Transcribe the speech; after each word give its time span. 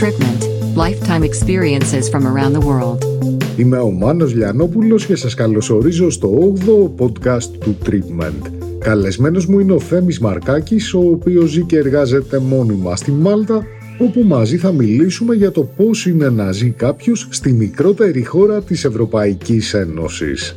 Tripment. 0.00 0.42
Lifetime 0.84 1.24
experiences 1.30 2.04
from 2.12 2.24
around 2.26 2.52
the 2.58 2.64
world. 2.68 3.04
Είμαι 3.56 3.78
ο 3.78 3.90
Μάνος 3.90 4.34
Λιανόπουλος 4.34 5.06
και 5.06 5.16
σας 5.16 5.34
καλωσορίζω 5.34 6.10
στο 6.10 6.54
8ο 6.66 6.90
podcast 6.98 7.50
του 7.60 7.76
Treatment. 7.86 8.50
Καλεσμένος 8.78 9.46
μου 9.46 9.58
είναι 9.58 9.72
ο 9.72 9.80
Θέμης 9.80 10.18
Μαρκάκης, 10.18 10.94
ο 10.94 10.98
οποίος 10.98 11.50
ζει 11.50 11.62
και 11.62 11.76
εργάζεται 11.76 12.38
μόνιμα 12.38 12.96
στη 12.96 13.10
Μάλτα, 13.10 13.64
όπου 13.98 14.22
μαζί 14.22 14.56
θα 14.56 14.72
μιλήσουμε 14.72 15.34
για 15.34 15.50
το 15.50 15.62
πώς 15.62 16.06
είναι 16.06 16.28
να 16.28 16.52
ζει 16.52 16.70
κάποιος 16.70 17.28
στη 17.30 17.52
μικρότερη 17.52 18.24
χώρα 18.24 18.62
της 18.62 18.84
Ευρωπαϊκής 18.84 19.74
Ένωσης. 19.74 20.56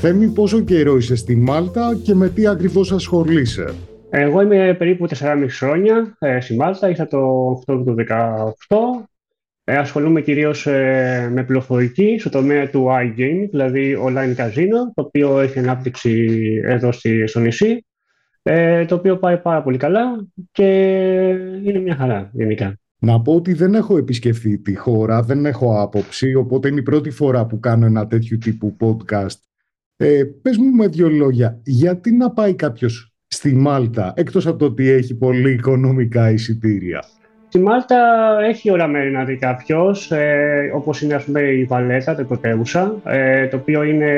Θέμη, 0.00 0.26
πόσο 0.26 0.60
καιρό 0.60 0.96
είσαι 0.96 1.16
στη 1.16 1.36
Μάλτα 1.36 1.98
και 2.02 2.14
με 2.14 2.28
τι 2.28 2.46
ακριβώς 2.46 2.92
ασχολείσαι; 2.92 3.74
Εγώ 4.18 4.40
είμαι 4.40 4.74
περίπου 4.78 5.06
4,5 5.08 5.46
χρόνια 5.48 6.16
ε, 6.18 6.40
στη 6.40 6.56
Μάλτα, 6.56 6.88
ήρθα 6.88 7.06
το 7.06 7.18
Οκτώβριο 7.48 7.94
του 7.94 8.04
2018. 8.68 8.76
Ε, 9.64 9.76
ασχολούμαι 9.76 10.20
κυρίως 10.20 10.66
ε, 10.66 11.28
με 11.32 11.44
πληροφορική 11.44 12.16
στο 12.18 12.30
τομέα 12.30 12.70
του 12.70 12.86
iGaming, 12.88 13.48
δηλαδή 13.50 13.98
online 14.06 14.36
casino, 14.36 14.78
το 14.94 15.02
οποίο 15.02 15.40
έχει 15.40 15.58
ανάπτυξη 15.58 16.36
εδώ 16.64 16.92
στη, 16.92 17.26
στο 17.26 17.40
νησί, 17.40 17.86
ε, 18.42 18.84
το 18.84 18.94
οποίο 18.94 19.18
πάει 19.18 19.38
πάρα 19.38 19.62
πολύ 19.62 19.76
καλά 19.76 20.26
και 20.52 20.64
είναι 21.64 21.78
μια 21.78 21.96
χαρά 21.96 22.30
γενικά. 22.32 22.78
Να 22.98 23.20
πω 23.20 23.34
ότι 23.34 23.52
δεν 23.52 23.74
έχω 23.74 23.96
επισκεφθεί 23.96 24.58
τη 24.58 24.74
χώρα, 24.74 25.22
δεν 25.22 25.46
έχω 25.46 25.80
άποψη, 25.80 26.34
οπότε 26.34 26.68
είναι 26.68 26.80
η 26.80 26.82
πρώτη 26.82 27.10
φορά 27.10 27.46
που 27.46 27.60
κάνω 27.60 27.86
ένα 27.86 28.06
τέτοιο 28.06 28.38
τύπου 28.38 28.76
podcast. 28.80 29.38
Ε, 29.96 30.24
πες 30.42 30.56
μου 30.56 30.70
με 30.70 30.86
δύο 30.86 31.08
λόγια, 31.08 31.60
γιατί 31.64 32.12
να 32.12 32.30
πάει 32.30 32.54
κάποιος 32.54 33.15
στη 33.28 33.54
Μάλτα, 33.54 34.12
εκτός 34.16 34.46
από 34.46 34.58
το 34.58 34.64
ότι 34.64 34.88
έχει 34.88 35.14
πολύ 35.14 35.50
οικονομικά 35.50 36.30
εισιτήρια. 36.30 37.04
Στη 37.48 37.58
Μάλτα 37.58 37.96
έχει 38.48 38.70
οραμένη 38.70 39.10
να 39.10 39.24
δει 39.24 39.36
κάποιος, 39.36 40.10
ε, 40.10 40.70
όπως 40.74 41.02
είναι 41.02 41.14
ας 41.14 41.24
πούμε, 41.24 41.40
η 41.40 41.64
Βαλέτα, 41.64 42.14
το 42.14 42.24
πρωτεύουσα, 42.24 43.00
ε, 43.04 43.46
το 43.46 43.56
οποίο 43.56 43.82
είναι, 43.82 44.10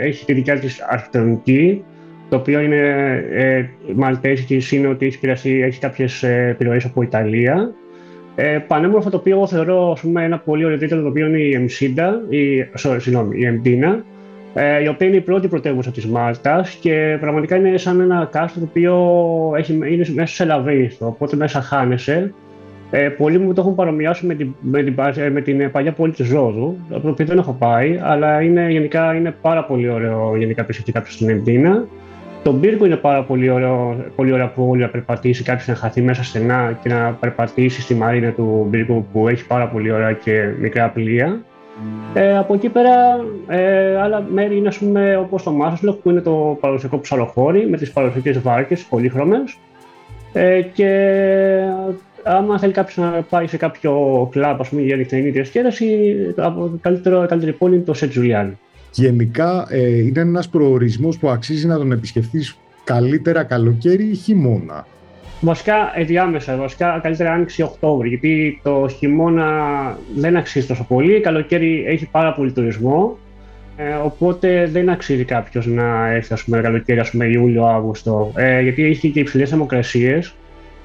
έχει 0.00 0.24
τη 0.24 0.32
δικιά 0.32 0.58
της 0.58 0.80
αρχιτεκτονική, 0.80 1.84
το 2.28 2.36
οποίο 2.36 2.60
είναι 2.60 2.78
ε, 3.30 3.64
μαλτέζικης 3.94 4.66
σύνοτη, 4.66 5.18
έχει 5.42 5.78
κάποιες 5.78 6.22
επιρροές 6.22 6.84
από 6.84 7.02
Ιταλία. 7.02 7.74
Ε, 8.34 8.58
πανέμορφο 8.66 9.10
το 9.10 9.16
οποίο 9.16 9.36
εγώ 9.36 9.46
θεωρώ 9.46 9.90
ας 9.90 10.00
πούμε, 10.00 10.24
ένα 10.24 10.38
πολύ 10.38 10.64
ωραίο 10.64 10.78
τίτλο, 10.78 11.02
το 11.02 11.08
οποίο 11.08 11.26
είναι 11.26 11.38
η 11.38 11.54
Εμσίντα, 11.54 12.22
η, 12.28 12.38
sorry, 12.78 12.96
συγγνώμη, 13.00 13.38
η 13.38 13.44
Εμντίνα, 13.44 13.88
ε, 13.88 14.00
η 14.82 14.88
οποία 14.88 15.06
είναι 15.06 15.16
η 15.16 15.20
πρώτη 15.20 15.48
πρωτεύουσα 15.48 15.90
της 15.90 16.06
Μάλτας 16.06 16.70
και 16.70 17.16
πραγματικά 17.20 17.56
είναι 17.56 17.76
σαν 17.76 18.00
ένα 18.00 18.28
κάστρο 18.32 18.60
το 18.60 18.66
οποίο 18.70 18.96
έχει, 19.56 19.72
είναι 19.72 20.04
μέσα 20.14 20.34
σε 20.34 20.44
λαβίστο, 20.44 21.06
οπότε 21.06 21.36
μέσα 21.36 21.60
χάνεσαι. 21.60 22.34
Ε, 22.90 23.08
πολλοί 23.08 23.38
μου 23.38 23.52
το 23.52 23.60
έχουν 23.60 23.74
παρομοιάσει 23.74 24.26
με 24.26 24.34
την, 24.34 24.54
με 24.60 24.82
την, 24.82 24.94
με 25.32 25.40
την 25.40 25.70
παλιά 25.70 25.92
πόλη 25.92 26.12
της 26.12 26.30
Ρόδου, 26.30 26.76
το 26.88 27.08
οποίο 27.08 27.26
δεν 27.26 27.38
έχω 27.38 27.52
πάει, 27.52 27.98
αλλά 28.02 28.42
είναι, 28.42 28.70
γενικά 28.70 29.14
είναι 29.14 29.34
πάρα 29.42 29.64
πολύ 29.64 29.88
ωραίο 29.88 30.36
γενικά 30.36 30.62
επισκεφτεί 30.62 30.92
κάποιος 30.92 31.14
στην 31.14 31.28
Εμντίνα. 31.28 31.86
Το 32.42 32.52
Μπίρκο 32.52 32.86
είναι 32.86 32.96
πάρα 32.96 33.22
πολύ, 33.22 33.50
ωραίο, 33.50 34.04
πολύ 34.16 34.32
ωραία 34.32 34.48
πόλη 34.48 34.80
να 34.80 34.88
περπατήσει, 34.88 35.42
κάποιος 35.42 35.66
να 35.66 35.74
χαθεί 35.74 36.02
μέσα 36.02 36.24
στενά 36.24 36.78
και 36.82 36.88
να 36.88 37.16
περπατήσει 37.20 37.80
στη 37.80 37.94
μαρίνα 37.94 38.30
του 38.30 38.66
Μπίρκο 38.70 39.06
που 39.12 39.28
έχει 39.28 39.46
πάρα 39.46 39.68
πολύ 39.68 39.92
ωραία 39.92 40.12
και 40.12 40.48
μικρά 40.60 40.88
πλοία. 40.88 41.40
Ε, 42.14 42.36
από 42.36 42.54
εκεί 42.54 42.68
πέρα, 42.68 42.90
ε, 43.48 43.96
άλλα 43.96 44.26
μέρη 44.32 44.56
είναι 44.56 44.68
ας 44.68 44.78
πούμε, 44.78 45.16
όπως 45.16 45.42
το 45.42 45.50
Μάσλοκ 45.50 45.96
που 45.96 46.10
είναι 46.10 46.20
το 46.20 46.58
παραδοσιακό 46.60 46.98
ψαλοχώρι 46.98 47.68
με 47.68 47.76
τις 47.76 47.92
παραδοσιακές 47.92 48.40
βάρκες 48.40 48.82
πολύχρωμες 48.82 49.58
ε, 50.32 50.60
και 50.62 50.88
άμα 52.22 52.58
θέλει 52.58 52.72
κάποιος 52.72 52.96
να 52.96 53.22
πάει 53.28 53.46
σε 53.46 53.56
κάποιο 53.56 54.28
κλαμπ 54.30 54.60
ας 54.60 54.68
πούμε, 54.68 54.82
για 54.82 54.96
νυχτερινή 54.96 55.30
διασκέδαση, 55.30 56.14
το 56.36 56.78
καλύτερο, 56.80 57.26
καλύτερη 57.26 57.52
πόλη 57.52 57.74
είναι 57.74 57.84
το 57.84 57.94
Σετ 57.94 58.10
Τζουλιάν. 58.10 58.58
Γενικά 58.92 59.66
ε, 59.70 59.98
είναι 59.98 60.20
ένας 60.20 60.48
προορισμός 60.48 61.18
που 61.18 61.28
αξίζει 61.28 61.66
να 61.66 61.76
τον 61.76 61.92
επισκεφτείς 61.92 62.56
καλύτερα 62.84 63.42
καλοκαίρι 63.42 64.04
ή 64.04 64.14
χειμώνα; 64.14 64.86
Βασικά 65.40 65.92
ενδιάμεσα, 65.94 66.56
βασικά 66.56 66.98
καλύτερα 67.02 67.32
άνοιξη 67.32 67.62
Οκτώβρη, 67.62 68.08
γιατί 68.08 68.60
το 68.62 68.88
χειμώνα 68.88 69.48
δεν 70.16 70.36
αξίζει 70.36 70.66
τόσο 70.66 70.84
πολύ, 70.88 71.20
καλοκαίρι 71.20 71.84
έχει 71.86 72.08
πάρα 72.10 72.34
πολύ 72.34 72.52
τουρισμό, 72.52 73.18
ε, 73.76 73.94
οπότε 73.94 74.66
δεν 74.66 74.88
αξίζει 74.88 75.24
κάποιος 75.24 75.66
να 75.66 76.08
έρθει 76.08 76.32
ας 76.32 76.44
πούμε, 76.44 76.60
καλοκαίρι, 76.60 76.98
ας 76.98 77.10
πούμε 77.10 77.24
Ιούλιο-Αύγουστο, 77.26 78.32
ε, 78.36 78.60
γιατί 78.60 78.84
έχει 78.84 79.10
και 79.10 79.20
υψηλές 79.20 79.48
θερμοκρασίες. 79.48 80.34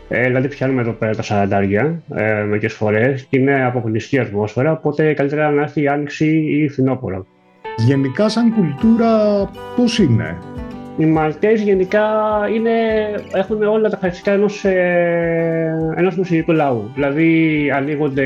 Ε, 0.07 0.25
δηλαδή 0.25 0.47
πιάνουμε 0.47 0.81
εδώ 0.81 0.91
πέρα 0.91 1.15
τα 1.15 1.23
40 1.23 2.01
ε, 2.15 2.43
μερικές 2.43 2.73
φορές 2.73 3.25
και 3.29 3.37
είναι 3.37 3.65
αποκλειστική 3.65 4.19
ατμόσφαιρα, 4.19 4.71
οπότε 4.71 5.13
καλύτερα 5.13 5.51
να 5.51 5.61
έρθει 5.61 5.81
η 5.81 5.87
άνοιξη 5.87 6.27
ή 6.27 6.69
φθινόπωρο. 6.69 7.25
Γενικά 7.77 8.29
σαν 8.29 8.53
κουλτούρα 8.53 9.49
πώς 9.75 9.99
είναι; 9.99 10.37
Οι 10.97 11.05
Μαλτέζοι 11.05 11.63
γενικά 11.63 12.03
είναι, 12.53 12.71
έχουν 13.33 13.63
όλα 13.63 13.89
τα 13.89 13.97
χαρακτηριστικά 13.97 14.31
ενός, 14.31 14.65
ε, 14.65 15.93
ενός 15.95 16.15
μουσικού 16.15 16.51
λαού. 16.51 16.91
Δηλαδή 16.93 17.71
ανοίγονται 17.75 18.25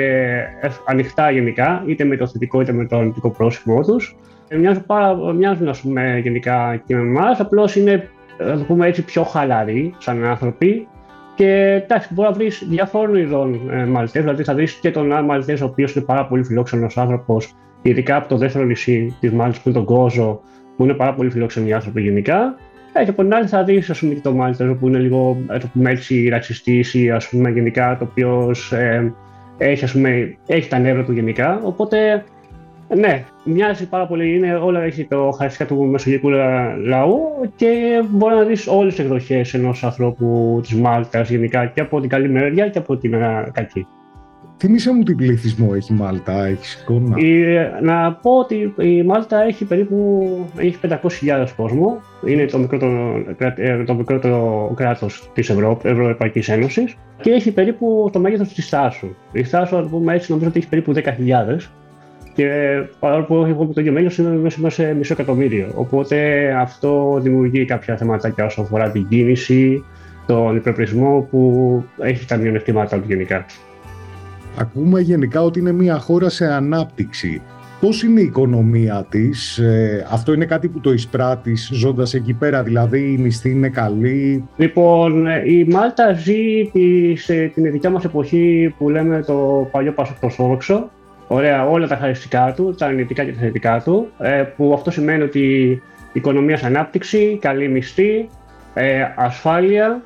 ανοιχτά 0.86 1.32
γενικά, 1.32 1.84
είτε 1.86 2.04
με 2.04 2.18
το 2.18 2.28
θετικό 2.28 2.62
είτε 2.62 2.72
με 2.72 2.86
το 2.86 2.98
αρνητικό 2.98 3.30
πρόσωπό 3.30 3.84
τους. 3.84 4.18
Ε, 4.48 4.58
μοιάζουν, 4.58 4.86
πάρα, 4.86 5.16
μοιάζουν 5.16 5.68
ας 5.68 5.82
πούμε, 5.82 6.20
γενικά 6.24 6.82
και 6.86 6.96
με 6.96 7.02
εμάς, 7.02 7.40
απλώς 7.40 7.76
είναι 7.76 8.10
να 8.38 8.58
το 8.58 8.64
πούμε 8.64 8.88
έτσι, 8.88 9.06
πιο 9.06 9.24
χαλαροί 9.24 9.94
σαν 9.98 10.24
άνθρωποι. 10.24 10.88
Και 11.36 11.82
εντάξει, 11.84 12.14
μπορεί 12.14 12.30
να 12.30 12.36
βρεις 12.36 12.66
διαφόρων 12.70 13.16
ειδών 13.16 13.70
ε, 13.72 13.86
Μαλτέζ, 13.86 14.24
δηλαδή 14.24 14.44
θα 14.44 14.54
βρεις 14.54 14.74
και 14.74 14.92
τον 14.92 15.24
Μαλτέζ, 15.26 15.62
ο 15.62 15.66
οποίος 15.66 15.96
είναι 15.96 16.06
πάρα 16.06 16.26
πολύ 16.26 16.44
φιλόξενος 16.44 16.98
άνθρωπος, 16.98 17.54
ειδικά 17.82 18.16
από 18.16 18.28
το 18.28 18.38
δεύτερο 18.38 18.66
νησί 18.66 19.18
τη 19.20 19.30
Μάλτα 19.30 19.60
που 19.64 19.70
είναι 19.70 19.78
τον 19.78 19.86
Κόζο, 19.86 20.42
που 20.80 20.86
είναι 20.86 20.94
πάρα 20.94 21.14
πολύ 21.14 21.30
φιλόξενοι 21.30 21.74
άνθρωποι 21.74 22.02
γενικά. 22.02 22.56
Ε, 22.94 23.04
και 23.04 23.10
από 23.10 23.22
την 23.22 23.34
άλλη 23.34 23.48
θα 23.48 23.64
δεις 23.64 23.90
ας 23.90 24.00
πούμε 24.00 24.14
και 24.14 24.20
το 24.22 24.34
Μάλτερ 24.34 24.74
που 24.74 24.88
είναι 24.88 24.98
λίγο 24.98 25.38
το 25.48 25.70
πούμε 25.74 25.92
έτσι 25.92 26.28
ρατσιστής 26.28 26.94
ή 26.94 27.12
ας 27.12 27.30
πούμε 27.30 27.50
γενικά 27.50 27.98
το 27.98 28.08
οποίος 28.10 28.72
ε, 28.72 29.14
έχει, 29.58 29.84
ας 29.84 29.92
πούμε, 29.92 30.38
έχει 30.48 30.70
τα 30.70 30.80
νεύρα 30.80 31.04
του 31.04 31.12
γενικά. 31.12 31.62
Οπότε 31.64 32.24
ναι, 32.96 33.24
μοιάζει 33.44 33.90
πάρα 33.90 34.08
πολύ, 34.08 34.36
είναι, 34.36 34.56
όλα 34.56 34.82
έχει 34.82 35.06
το 35.06 35.18
χαρακτηριστικά 35.18 35.66
του 35.66 35.86
μεσογειακού 35.86 36.30
λαού 36.86 37.20
και 37.56 38.04
μπορεί 38.10 38.36
να 38.36 38.44
δεις 38.44 38.68
όλες 38.68 38.96
τις 38.96 39.04
εκδοχές 39.04 39.54
ενός 39.54 39.84
ανθρώπου 39.84 40.60
της 40.62 40.76
Μάλτας 40.76 41.30
γενικά 41.30 41.66
και 41.66 41.82
από 41.82 42.00
την 42.00 42.10
καλή 42.10 42.30
μεριά 42.30 42.70
και 42.70 42.78
από 42.78 42.98
την 42.98 43.16
κακή. 43.52 43.88
Θυμήσε 44.62 44.94
μου 44.94 45.04
τι 45.04 45.16
πληθυσμό 45.16 45.72
έχει 45.76 45.94
η 45.94 45.96
Μάλτα, 45.96 46.46
έχει 46.46 46.78
εικόνα. 46.82 47.16
να 47.82 48.14
πω 48.14 48.32
ότι 48.32 48.74
η 48.78 49.04
Μάλτα 49.04 49.44
έχει 49.44 49.66
περίπου 49.66 50.28
έχει 50.58 50.78
500.000 50.82 51.48
κόσμο. 51.56 52.02
Είναι 52.26 52.46
το 52.46 52.58
μικρότερο, 52.58 53.24
ε, 53.38 53.84
το 53.84 53.94
μικρότερο 53.94 54.72
κράτος 54.76 55.30
της 55.34 55.50
Ευρώπη, 55.50 55.90
Ευρωπαϊκής 55.90 56.50
Ένωσης 56.50 56.96
και 57.22 57.32
έχει 57.32 57.52
περίπου 57.52 58.10
το 58.12 58.20
μέγεθος 58.20 58.54
της 58.54 58.70
Θάσου. 58.70 59.16
Η 59.32 59.44
Θάσου, 59.44 59.76
να 59.76 59.88
πούμε 59.88 60.16
έτσι, 60.16 60.32
νομίζω 60.32 60.50
ότι 60.50 60.60
έχει 60.60 60.70
περίπου 60.70 60.94
10.000 60.94 61.72
και 62.34 62.48
παρόλο 63.00 63.24
που 63.24 63.36
έχω 63.36 63.66
το 63.66 63.82
ίδιο 63.82 63.92
μέγεθος 63.92 64.18
είναι 64.18 64.30
μέσα 64.58 64.70
σε 64.70 64.94
μισό 64.94 65.14
εκατομμύριο. 65.14 65.72
Οπότε 65.76 66.50
αυτό 66.60 67.20
δημιουργεί 67.22 67.66
κάποια 67.66 67.98
θέματα 67.98 68.34
όσον 68.46 68.64
αφορά 68.64 68.92
την 68.92 69.08
κίνηση, 69.08 69.84
τον 70.26 70.56
υπερπρισμό 70.56 71.28
που 71.30 71.84
έχει 72.00 72.26
τα 72.26 72.38
μειονεκτήματά 72.38 72.98
του 72.98 73.06
γενικά. 73.08 73.46
Ακούμε 74.62 75.00
γενικά 75.00 75.42
ότι 75.42 75.60
είναι 75.60 75.72
μια 75.72 76.00
χώρα 76.00 76.30
σε 76.30 76.46
ανάπτυξη. 76.46 77.42
Πώς 77.80 78.04
είναι 78.04 78.20
η 78.20 78.24
οικονομία 78.24 79.06
της, 79.10 79.58
ε, 79.58 80.08
αυτό 80.12 80.34
είναι 80.34 80.46
κάτι 80.46 80.68
που 80.68 80.80
το 80.80 80.94
εισπράττεις 80.94 81.70
ζώντας 81.74 82.14
εκεί 82.14 82.34
πέρα, 82.34 82.64
δηλαδή 82.64 83.00
η 83.00 83.18
μισθή 83.18 83.50
είναι 83.50 83.70
καλή; 83.70 84.48
Λοιπόν, 84.58 85.26
η 85.46 85.64
Μάλτα 85.64 86.14
ζει 86.14 86.72
σε 87.16 87.46
την 87.48 87.72
δικιά 87.72 87.90
μας 87.90 88.04
εποχή 88.04 88.76
που 88.78 88.90
λέμε 88.90 89.24
το 89.24 89.68
παλιό 89.72 89.92
Πασοκτοσόροξο. 89.92 90.90
Ωραία, 91.28 91.68
όλα 91.70 91.88
τα 91.88 91.96
χαριστικά 91.96 92.54
του, 92.56 92.76
τα 92.78 92.86
αρνητικά 92.86 93.24
και 93.24 93.32
τα 93.32 93.40
θετικά 93.40 93.82
του, 93.86 94.08
ε, 94.20 94.44
που 94.56 94.74
αυτό 94.74 94.92
σημαίνει 94.92 95.24
ότι 95.24 95.40
η 95.40 95.82
οικονομία 96.14 96.58
σε 96.58 96.66
ανάπτυξη, 96.66 97.38
καλή 97.42 97.68
μισθή, 97.68 98.30
ε, 98.74 99.02
ασφάλεια 99.16 100.02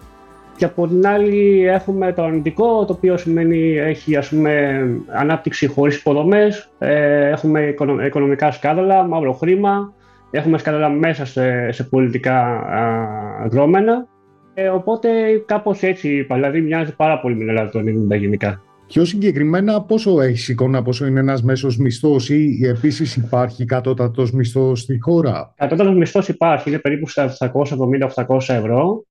και 0.55 0.65
από 0.65 0.87
την 0.87 1.07
άλλη 1.07 1.65
έχουμε 1.67 2.13
το 2.13 2.23
αρνητικό, 2.23 2.85
το 2.85 2.93
οποίο 2.93 3.17
σημαίνει 3.17 3.77
έχει 3.77 4.15
ας 4.15 4.29
πούμε, 4.29 4.83
ανάπτυξη 5.07 5.67
χωρίς 5.67 5.97
υποδομές, 5.97 6.69
ε, 6.77 7.29
έχουμε 7.29 7.75
οικονομικά 8.05 8.51
σκάνδαλα, 8.51 9.03
μαύρο 9.03 9.33
χρήμα, 9.33 9.93
έχουμε 10.31 10.57
σκάνδαλα 10.57 10.89
μέσα 10.89 11.25
σε, 11.25 11.71
σε 11.71 11.83
πολιτικά 11.83 12.65
δρόμενα. 13.49 14.07
Ε, 14.53 14.67
οπότε 14.67 15.09
κάπως 15.45 15.81
έτσι, 15.81 16.27
δηλαδή 16.31 16.61
μοιάζει 16.61 16.95
πάρα 16.95 17.19
πολύ 17.19 17.33
με 17.33 17.39
την 17.39 17.49
Ελλάδα 17.49 17.69
το 17.69 17.79
90 18.15 18.19
γενικά. 18.19 18.61
Πιο 18.87 19.05
συγκεκριμένα, 19.05 19.81
πόσο 19.81 20.21
έχεις 20.21 20.49
εικόνα, 20.49 20.81
πόσο 20.81 21.05
είναι 21.05 21.19
ένας 21.19 21.43
μέσος 21.43 21.77
μισθός 21.77 22.29
ή 22.29 22.59
επίσης 22.65 23.15
υπάρχει 23.15 23.65
κατώτατος 23.65 24.31
μισθός 24.31 24.79
στη 24.79 24.99
χώρα; 25.01 25.53
Κατώτατος 25.57 25.95
μισθός 25.95 26.27
υπάρχει, 26.27 26.69
είναι 26.69 26.79
περίπου 26.79 27.07
στα 27.09 27.35
770-800 27.37 28.53
ευρώ. 28.53 29.05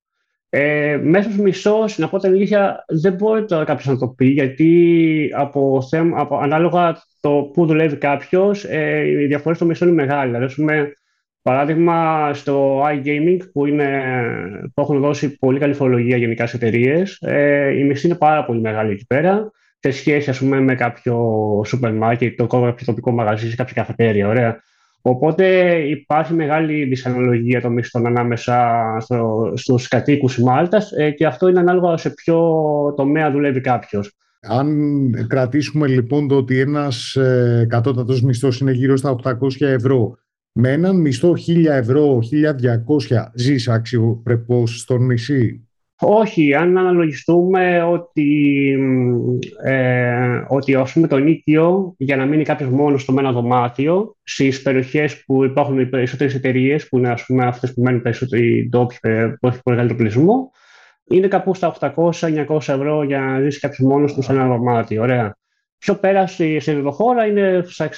Ε, 0.55 0.99
μέσος 1.03 1.37
μισός, 1.37 1.97
να 1.97 2.09
πω 2.09 2.17
την 2.17 2.29
αλήθεια, 2.29 2.85
δεν 2.87 3.13
μπορεί 3.13 3.45
τώρα 3.45 3.63
κάποιος 3.63 3.87
να 3.87 3.97
το 3.97 4.07
πει, 4.07 4.25
γιατί 4.25 5.29
από, 5.35 5.81
θέμα, 5.89 6.19
από 6.21 6.37
ανάλογα 6.37 7.01
το 7.19 7.49
που 7.53 7.65
δουλεύει 7.65 7.95
κάποιος, 7.95 8.63
ε, 8.63 9.07
οι 9.07 9.25
διαφορές 9.25 9.57
στο 9.57 9.65
μισό 9.65 9.85
είναι 9.85 9.93
μεγάλη. 9.93 10.31
Δηλαδή, 10.31 10.53
πούμε, 10.53 10.93
παράδειγμα, 11.41 12.29
στο 12.33 12.81
iGaming, 12.85 13.37
που, 13.53 13.65
είναι, 13.65 14.13
που 14.73 14.81
έχουν 14.81 14.99
δώσει 14.99 15.37
πολύ 15.37 15.59
καλή 15.59 15.73
φορολογία 15.73 16.17
γενικά 16.17 16.47
σε 16.47 16.55
εταιρείες, 16.55 17.17
ε, 17.21 17.77
η 17.77 17.83
μισή 17.83 18.07
είναι 18.07 18.15
πάρα 18.15 18.45
πολύ 18.45 18.59
μεγάλη 18.59 18.91
εκεί 18.91 19.05
πέρα, 19.05 19.51
σε 19.79 19.91
σχέση 19.91 20.29
ας 20.29 20.39
πούμε, 20.39 20.59
με 20.59 20.75
κάποιο 20.75 21.17
σούπερ 21.65 21.93
μάρκετ, 21.93 22.37
το 22.37 22.47
κάποιο 22.47 22.85
τοπικό 22.85 23.11
μαγαζί, 23.11 23.49
σε 23.49 23.55
κάποια 23.55 23.73
καφετέρια. 23.73 24.27
Ωραία. 24.27 24.63
Οπότε 25.05 25.75
υπάρχει 25.77 26.33
μεγάλη 26.33 26.83
δυσαναλογία 26.83 27.61
των 27.61 27.73
μισθών 27.73 28.05
ανάμεσα 28.05 28.81
στο, 28.99 29.51
στους 29.55 29.87
κατοίκους 29.87 30.37
Μάλτας 30.37 30.91
ε, 30.91 31.11
και 31.11 31.25
αυτό 31.25 31.47
είναι 31.47 31.59
ανάλογα 31.59 31.97
σε 31.97 32.09
ποιο 32.09 32.37
τομέα 32.97 33.31
δουλεύει 33.31 33.61
κάποιος. 33.61 34.17
Αν 34.41 35.27
κρατήσουμε 35.27 35.87
λοιπόν 35.87 36.27
το 36.27 36.35
ότι 36.35 36.59
ένας 36.59 37.15
ε, 37.15 37.65
κατώτατος 37.69 38.21
μισθός 38.21 38.59
είναι 38.59 38.71
γύρω 38.71 38.97
στα 38.97 39.15
800 39.23 39.35
ευρώ, 39.59 40.17
με 40.51 40.71
έναν 40.71 40.95
μισθό 40.95 41.35
1000 41.47 41.65
ευρώ, 41.65 42.19
1200 43.09 43.25
ζεις 43.33 43.67
αξιοπρεπώς 43.67 44.79
στο 44.79 44.97
νησί; 44.97 45.67
Όχι, 45.99 46.53
αν 46.53 46.77
αναλογιστούμε 46.77 47.83
ότι, 47.83 48.69
ε, 49.63 50.43
ότι 50.47 50.75
ας 50.75 50.93
πούμε, 50.93 51.07
το 51.07 51.17
νίκιο 51.17 51.95
για 51.97 52.15
να 52.15 52.25
μείνει 52.25 52.43
κάποιος 52.43 52.69
μόνος 52.69 53.01
στο 53.01 53.15
ένα 53.17 53.31
δωμάτιο 53.31 54.15
στις 54.23 54.61
περιοχές 54.61 55.23
που 55.25 55.43
υπάρχουν 55.43 55.79
οι 55.79 55.85
περισσότερες 55.85 56.35
εταιρείες, 56.35 56.87
που 56.87 56.97
είναι 56.97 57.09
ας 57.09 57.25
πούμε, 57.25 57.45
αυτές 57.45 57.73
που 57.73 57.81
μένουν 57.81 58.01
περισσότεροι 58.01 58.67
ντόπιοι 58.69 58.99
που 59.39 59.47
έχουν 59.47 59.61
μεγαλύτερο 59.65 59.99
πληθυσμό, 59.99 60.51
είναι 61.09 61.27
κάπου 61.27 61.53
στα 61.53 61.67
800-900 61.67 62.73
ευρώ 62.73 63.03
για 63.03 63.19
να 63.19 63.41
ζήσει 63.41 63.59
κάποιος 63.59 63.87
μόνος 63.87 64.13
του 64.13 64.21
σε 64.21 64.31
ένα 64.31 64.47
δωμάτιο. 64.47 65.01
Ωραία. 65.01 65.37
Πιο 65.77 65.95
πέρα 65.95 66.27
σε 66.27 66.81
χώρα 66.85 67.25
είναι 67.25 67.63
στα 67.67 67.89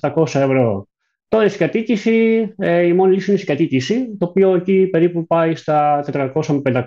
600-700 0.00 0.24
ευρώ. 0.24 0.88
Τώρα 1.28 1.44
η 1.44 1.48
συγκατοίκηση, 1.48 2.48
ε, 2.58 2.80
η 2.80 2.92
μόνη 2.92 3.14
λύση 3.14 3.30
είναι 3.30 3.38
η 3.38 3.42
συγκατοίκηση, 3.42 4.16
το 4.18 4.26
οποίο 4.26 4.54
εκεί 4.54 4.86
περίπου 4.86 5.26
πάει 5.26 5.54
στα 5.54 6.04
400 6.12 6.46
με 6.46 6.60
500 6.62 6.84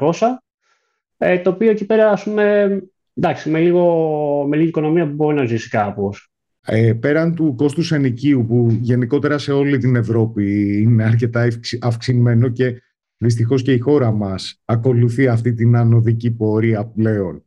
ε, 1.17 1.39
το 1.39 1.49
οποίο 1.49 1.69
εκεί 1.69 1.85
πέρα, 1.85 2.11
ας 2.11 2.23
πούμε, 2.23 2.79
εντάξει, 3.13 3.49
με, 3.49 3.59
λίγο, 3.59 4.45
με 4.47 4.55
λίγη 4.55 4.67
οικονομία 4.67 5.05
μπορεί 5.05 5.35
να 5.35 5.45
ζήσει 5.45 5.69
κάπως. 5.69 6.31
Ε, 6.65 6.93
πέραν 6.93 7.35
του 7.35 7.55
κόστους 7.57 7.91
ενοικίου 7.91 8.45
που 8.47 8.77
γενικότερα 8.81 9.37
σε 9.37 9.51
όλη 9.51 9.77
την 9.77 9.95
Ευρώπη 9.95 10.77
είναι 10.81 11.03
αρκετά 11.03 11.47
αυξημένο 11.81 12.49
και 12.49 12.81
δυστυχώς 13.17 13.61
και 13.61 13.73
η 13.73 13.79
χώρα 13.79 14.11
μας 14.11 14.61
ακολουθεί 14.65 15.27
αυτή 15.27 15.53
την 15.53 15.75
ανωδική 15.75 16.31
πορεία 16.31 16.85
πλέον. 16.85 17.41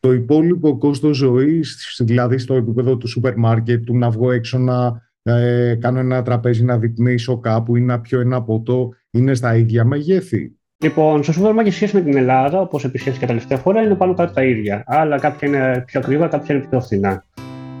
Το 0.00 0.12
υπόλοιπο 0.12 0.78
κόστος 0.78 1.16
ζωής, 1.16 2.00
δηλαδή 2.04 2.38
στο 2.38 2.54
επίπεδο 2.54 2.96
του 2.96 3.08
σούπερ 3.08 3.36
μάρκετ, 3.36 3.84
του 3.84 3.96
να 3.96 4.10
βγω 4.10 4.30
έξω 4.30 4.58
να 4.58 5.02
ε, 5.22 5.74
κάνω 5.74 5.98
ένα 5.98 6.22
τραπέζι 6.22 6.64
να 6.64 6.78
δείπνήσω 6.78 7.38
κάπου 7.38 7.76
ή 7.76 7.80
να 7.80 8.00
πιω 8.00 8.20
ένα 8.20 8.42
ποτό, 8.42 8.94
είναι 9.10 9.34
στα 9.34 9.56
ίδια 9.56 9.84
μεγέθη. 9.84 10.56
Λοιπόν, 10.82 11.22
στο 11.22 11.32
σούπερ 11.32 11.52
μάρκετ 11.54 11.72
σχέση 11.72 11.96
με 11.96 12.02
την 12.02 12.16
Ελλάδα, 12.16 12.60
όπως 12.60 12.84
επίσης 12.84 13.18
και 13.18 13.26
τελευταία 13.26 13.58
φορά, 13.58 13.82
είναι 13.82 13.94
πάνω 13.94 14.14
κάτω 14.14 14.32
τα 14.32 14.42
ίδια. 14.42 14.84
Αλλά 14.86 15.18
κάποια 15.18 15.48
είναι 15.48 15.82
πιο 15.86 16.00
ακριβά, 16.00 16.26
κάποια 16.26 16.54
είναι 16.54 16.66
πιο 16.70 16.80
φθηνά. 16.80 17.24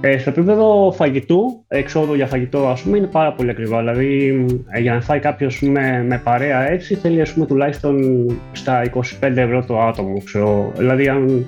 Ε, 0.00 0.18
στο 0.18 0.30
επίπεδο 0.30 0.92
φαγητού, 0.96 1.64
εξόδου 1.68 2.14
για 2.14 2.26
φαγητό, 2.26 2.68
ας 2.68 2.82
πούμε, 2.82 2.96
είναι 2.96 3.06
πάρα 3.06 3.32
πολύ 3.32 3.50
ακριβά. 3.50 3.78
Δηλαδή, 3.78 4.44
ε, 4.68 4.80
για 4.80 4.94
να 4.94 5.00
φάει 5.00 5.18
κάποιος 5.18 5.60
με, 5.62 6.04
με 6.08 6.20
παρέα 6.24 6.70
έτσι, 6.70 6.94
θέλει 6.94 7.20
ας 7.20 7.32
πούμε, 7.32 7.46
τουλάχιστον 7.46 7.96
στα 8.52 8.82
25 8.82 9.36
ευρώ 9.36 9.64
το 9.64 9.80
άτομο. 9.80 10.22
Ξέρω. 10.24 10.72
Δηλαδή, 10.76 11.08
αν, 11.08 11.46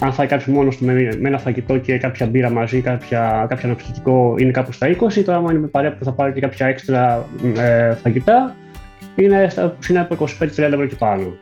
αν 0.00 0.12
φάει 0.12 0.26
κάποιος 0.26 0.54
μόνος 0.54 0.76
του 0.76 0.84
με, 0.84 0.92
με, 0.92 1.28
ένα 1.28 1.38
φαγητό 1.38 1.78
και 1.78 1.98
κάποια 1.98 2.26
μπύρα 2.26 2.50
μαζί, 2.50 2.80
κάποια, 2.80 3.46
κάποιο 3.48 3.68
αναψυκτικό, 3.68 4.34
είναι 4.38 4.50
κάπου 4.50 4.72
στα 4.72 4.86
20. 4.88 5.22
Τώρα, 5.24 5.38
αν 5.38 5.44
είναι 5.44 5.58
με 5.58 5.66
παρέα 5.66 5.96
που 5.96 6.04
θα 6.04 6.12
πάρει 6.12 6.32
και 6.32 6.40
κάποια 6.40 6.66
έξτρα 6.66 7.26
ε, 7.56 7.94
φαγητά, 7.94 8.56
είναι 9.16 9.48
ψηλά 9.78 10.00
από 10.00 10.26
25-30 10.40 10.48
ευρώ 10.56 10.86
και 10.86 10.94
πάνω. 10.94 11.36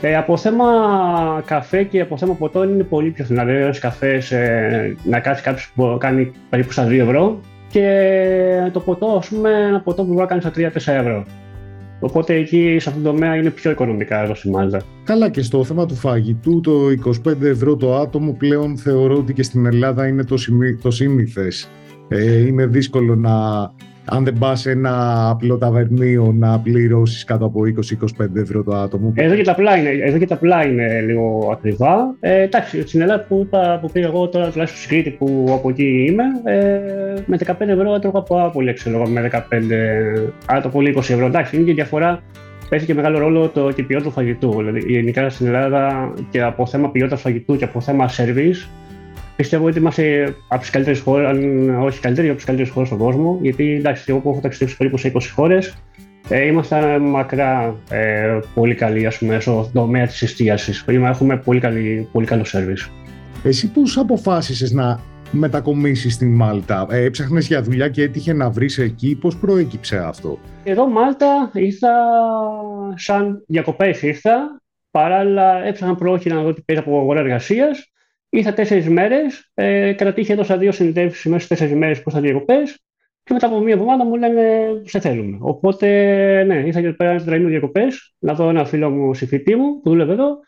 Ε, 0.00 0.16
από 0.16 0.36
θέμα 0.36 0.64
καφέ 1.44 1.82
και 1.82 2.00
από 2.00 2.16
θέμα 2.16 2.34
ποτό 2.34 2.64
είναι 2.64 2.82
πολύ 2.82 3.10
πιο 3.10 3.24
φθηνά. 3.24 3.44
Δηλαδή, 3.44 3.62
ένας 3.62 3.78
καφές 3.78 4.30
ε, 4.30 4.96
να 5.04 5.20
κάτσει 5.20 5.42
κάποιος 5.42 5.72
που 5.74 5.96
κάνει 6.00 6.32
περίπου 6.50 6.72
στα 6.72 6.86
2 6.86 6.90
ευρώ 6.90 7.40
και 7.68 8.70
το 8.72 8.80
ποτό, 8.80 9.06
ας 9.06 9.28
πούμε, 9.28 9.50
ένα 9.50 9.80
ποτό 9.80 10.02
που 10.02 10.08
μπορεί 10.08 10.20
να 10.20 10.26
κάνει 10.26 10.40
στα 10.40 10.50
3-4 10.56 11.00
ευρώ. 11.00 11.24
Οπότε 12.00 12.34
εκεί 12.34 12.76
σε 12.80 12.88
αυτό 12.88 13.02
το 13.02 13.10
τομέα 13.10 13.36
είναι 13.36 13.50
πιο 13.50 13.70
οικονομικά 13.70 14.22
εδώ 14.22 14.34
στη 14.34 14.50
Μάλτα. 14.50 14.82
Καλά 15.04 15.30
και 15.30 15.42
στο 15.42 15.64
θέμα 15.64 15.86
του 15.86 15.94
φαγητού 15.94 16.60
το 16.60 16.72
25 17.26 17.42
ευρώ 17.42 17.76
το 17.76 17.96
άτομο 17.96 18.32
πλέον 18.32 18.76
θεωρώ 18.78 19.16
ότι 19.16 19.32
και 19.32 19.42
στην 19.42 19.66
Ελλάδα 19.66 20.06
είναι 20.06 20.24
το, 20.24 20.36
το 20.82 20.90
σύνηθες. 20.90 21.70
Ε, 22.08 22.46
είναι 22.46 22.66
δύσκολο 22.66 23.14
να 23.14 23.30
αν 24.04 24.24
δεν 24.24 24.34
πας 24.38 24.60
σε 24.60 24.70
ένα 24.70 25.28
απλό 25.30 25.58
ταβερνίο 25.58 26.34
να 26.38 26.60
πληρώσεις 26.60 27.24
κάτω 27.24 27.44
από 27.44 27.60
20-25 28.20 28.26
ευρώ 28.34 28.62
το 28.62 28.76
άτομο. 28.76 29.12
Εδώ 29.14 29.34
και 29.34 29.42
τα 29.42 29.52
απλά 29.52 29.76
είναι, 29.78 29.90
εδώ 29.90 30.18
και 30.18 30.26
τα 30.26 30.34
απλά 30.34 30.66
είναι 30.66 31.00
λίγο 31.00 31.50
ακριβά. 31.52 32.14
Ε, 32.20 32.42
εντάξει, 32.42 32.86
στην 32.86 33.00
Ελλάδα 33.00 33.24
που, 33.28 33.40
είπα, 33.46 33.78
που 33.82 33.90
πήγα 33.92 34.06
εγώ 34.06 34.28
τώρα, 34.28 34.50
τουλάχιστον 34.50 34.80
στη 34.82 34.88
Κρήτη 34.88 35.10
που 35.10 35.46
από 35.48 35.68
εκεί 35.68 36.06
είμαι, 36.08 36.24
ε, 36.44 36.80
με 37.26 37.38
15 37.46 37.54
ευρώ 37.58 37.94
έτρωγα 37.94 38.22
πάρα 38.22 38.50
πολύ 38.50 38.72
ξέρω 38.72 39.06
με 39.06 39.30
15, 39.32 39.40
άρα 40.46 40.60
το 40.60 40.68
πολύ 40.68 40.94
20 40.96 40.98
ευρώ. 40.98 41.26
Εντάξει, 41.26 41.56
είναι 41.56 41.64
και 41.64 41.74
διαφορά 41.74 42.22
παίζει 42.72 42.86
και 42.86 42.94
μεγάλο 42.94 43.18
ρόλο 43.18 43.48
το, 43.48 43.72
και 43.72 43.80
η 43.80 43.84
ποιότητα 43.84 44.08
του 44.08 44.14
φαγητού. 44.14 44.50
Δηλαδή, 44.56 44.92
γενικά 44.92 45.30
στην 45.30 45.46
Ελλάδα 45.46 46.12
και 46.30 46.42
από 46.42 46.66
θέμα 46.66 46.90
ποιότητας 46.90 47.20
φαγητού 47.20 47.56
και 47.56 47.64
από 47.64 47.80
θέμα 47.80 48.08
service, 48.16 48.68
πιστεύω 49.36 49.66
ότι 49.66 49.78
είμαστε 49.78 50.34
από 50.48 50.60
τις 50.60 50.70
καλύτερες 50.70 51.00
χώρες, 51.00 51.26
αν 51.26 51.68
όχι 51.84 52.00
καλύτεροι, 52.00 52.26
από 52.26 52.36
τις 52.36 52.44
καλύτερες 52.44 52.72
χώρες 52.72 52.88
στον 52.88 53.00
κόσμο. 53.00 53.38
Γιατί 53.42 53.72
εντάξει, 53.72 54.04
εγώ 54.06 54.18
που 54.18 54.30
έχω 54.30 54.40
ταξιδέψει 54.40 54.76
περίπου 54.76 54.96
σε 54.96 55.08
20 55.08 55.30
χώρες, 55.34 55.76
ε, 56.28 56.46
είμαστε 56.46 56.98
μακρά 56.98 57.76
ε, 57.90 58.38
πολύ 58.54 58.74
καλοί 58.74 59.06
ας 59.06 59.18
πούμε, 59.18 59.40
στο 59.40 59.70
τομέα 59.72 60.06
της 60.06 60.22
εστίασης. 60.22 60.84
Έχουμε 60.86 61.36
πολύ, 61.36 61.60
καλή, 61.60 62.08
πολύ 62.12 62.26
καλό 62.26 62.44
σερβις. 62.44 62.90
Εσύ 63.42 63.70
πώς 63.70 63.98
αποφάσισες 63.98 64.72
να 64.72 65.00
μετακομίσεις 65.30 66.14
στην 66.14 66.34
Μάλτα, 66.34 66.86
ε, 66.90 67.04
έψαχνες 67.04 67.46
για 67.46 67.62
δουλειά 67.62 67.88
και 67.88 68.02
έτυχε 68.02 68.32
να 68.32 68.50
βρεις 68.50 68.78
εκεί, 68.78 69.18
πώς 69.20 69.36
προέκυψε 69.36 69.98
αυτό; 69.98 70.38
Εδώ 70.64 70.88
Μάλτα 70.88 71.50
ήρθα 71.54 71.88
σαν 72.94 73.44
διακοπές 73.46 74.02
ήρθα, 74.02 74.60
παράλληλα 74.90 75.64
έψαχνα 75.64 75.94
πρόχειρα 75.94 76.34
να 76.34 76.42
δω 76.42 76.52
τι 76.52 76.62
παίζει 76.62 76.82
από 76.82 76.98
αγορά 76.98 77.20
εργασίας 77.20 77.91
Ήρθα 78.34 78.52
τέσσερις 78.52 78.88
μέρες, 78.88 79.50
ε, 79.54 79.92
κρατήχε 79.92 80.32
έδωσα 80.32 80.58
δύο 80.58 80.72
συνεντεύξεις 80.72 81.24
μέσα 81.24 81.44
στις 81.44 81.48
τέσσερις 81.48 81.74
μέρες 81.74 82.02
προ 82.02 82.12
τα 82.12 82.20
διακοπές 82.20 82.78
και 83.22 83.32
μετά 83.32 83.46
από 83.46 83.60
μία 83.60 83.74
εβδομάδα 83.74 84.04
μου 84.04 84.16
λένε 84.16 84.42
σε 84.84 85.00
θέλουμε. 85.00 85.38
Οπότε, 85.40 85.86
ναι, 86.44 86.54
ήρθα 86.54 86.80
και 86.80 86.92
πέρα 86.92 87.10
ένα 87.10 87.24
τραγικό 87.24 87.48
διακοπές, 87.48 88.14
να 88.18 88.34
δω 88.34 88.48
ένα 88.48 88.64
φίλο 88.64 88.90
μου 88.90 89.14
συμφιτή 89.14 89.56
μου 89.56 89.80
που 89.80 89.90
δούλευε 89.90 90.12
εδώ 90.12 90.38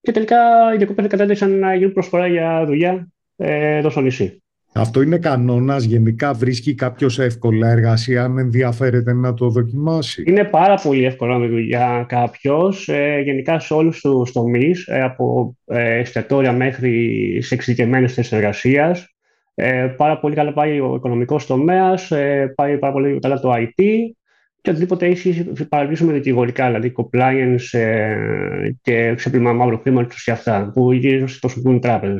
και 0.00 0.12
τελικά 0.12 0.38
οι 0.74 0.76
διακοπές 0.76 1.06
κατέληξαν 1.06 1.58
να 1.58 1.74
γίνουν 1.74 1.92
προσφορά 1.92 2.26
για 2.26 2.64
δουλειά 2.66 3.08
ε, 3.36 3.76
εδώ 3.76 3.90
στο 3.90 4.00
νησί. 4.00 4.41
Αυτό 4.74 5.02
είναι 5.02 5.18
κανόνα. 5.18 5.76
Γενικά 5.78 6.32
βρίσκει 6.32 6.74
κάποιο 6.74 7.08
εύκολα 7.18 7.68
εργασία 7.70 8.24
αν 8.24 8.38
ενδιαφέρεται 8.38 9.12
να 9.12 9.34
το 9.34 9.48
δοκιμάσει. 9.48 10.22
Είναι 10.26 10.44
πάρα 10.44 10.74
πολύ 10.74 11.04
εύκολο 11.04 11.58
για 11.58 12.04
κάποιο. 12.08 12.72
Ε, 12.86 13.20
γενικά 13.20 13.58
σε 13.58 13.74
όλου 13.74 13.92
του 14.00 14.26
τομεί, 14.32 14.74
ε, 14.86 15.02
από 15.02 15.56
ε, 15.66 15.98
εστιατόρια 15.98 16.52
μέχρι 16.52 17.38
σε 17.42 17.54
εξειδικευμένε 17.54 18.06
θέσει 18.06 18.36
εργασία. 18.36 18.96
Ε, 19.54 19.94
πάρα 19.96 20.18
πολύ 20.18 20.34
καλά 20.34 20.52
πάει 20.52 20.80
ο 20.80 20.94
οικονομικό 20.94 21.40
τομέα, 21.46 21.98
ε, 22.08 22.46
πάει 22.54 22.78
πάρα 22.78 22.92
πολύ 22.92 23.18
καλά 23.18 23.40
το 23.40 23.52
IT 23.54 23.82
και 24.60 24.70
οτιδήποτε 24.70 25.06
έχει 25.06 25.52
παραγγείλουμε 25.68 26.12
δικηγορικά, 26.12 26.66
δηλαδή 26.66 26.92
compliance 26.96 27.78
ε, 27.78 28.16
και 28.82 29.14
ξέπλυμα 29.14 29.52
μαύρου 29.52 29.78
χρήματο 29.78 30.14
και 30.24 30.30
αυτά, 30.30 30.70
που 30.74 30.92
γύρω 30.92 31.26
το 31.40 31.48
χρησιμοποιούν 31.48 31.80
τράπεζε. 31.80 32.16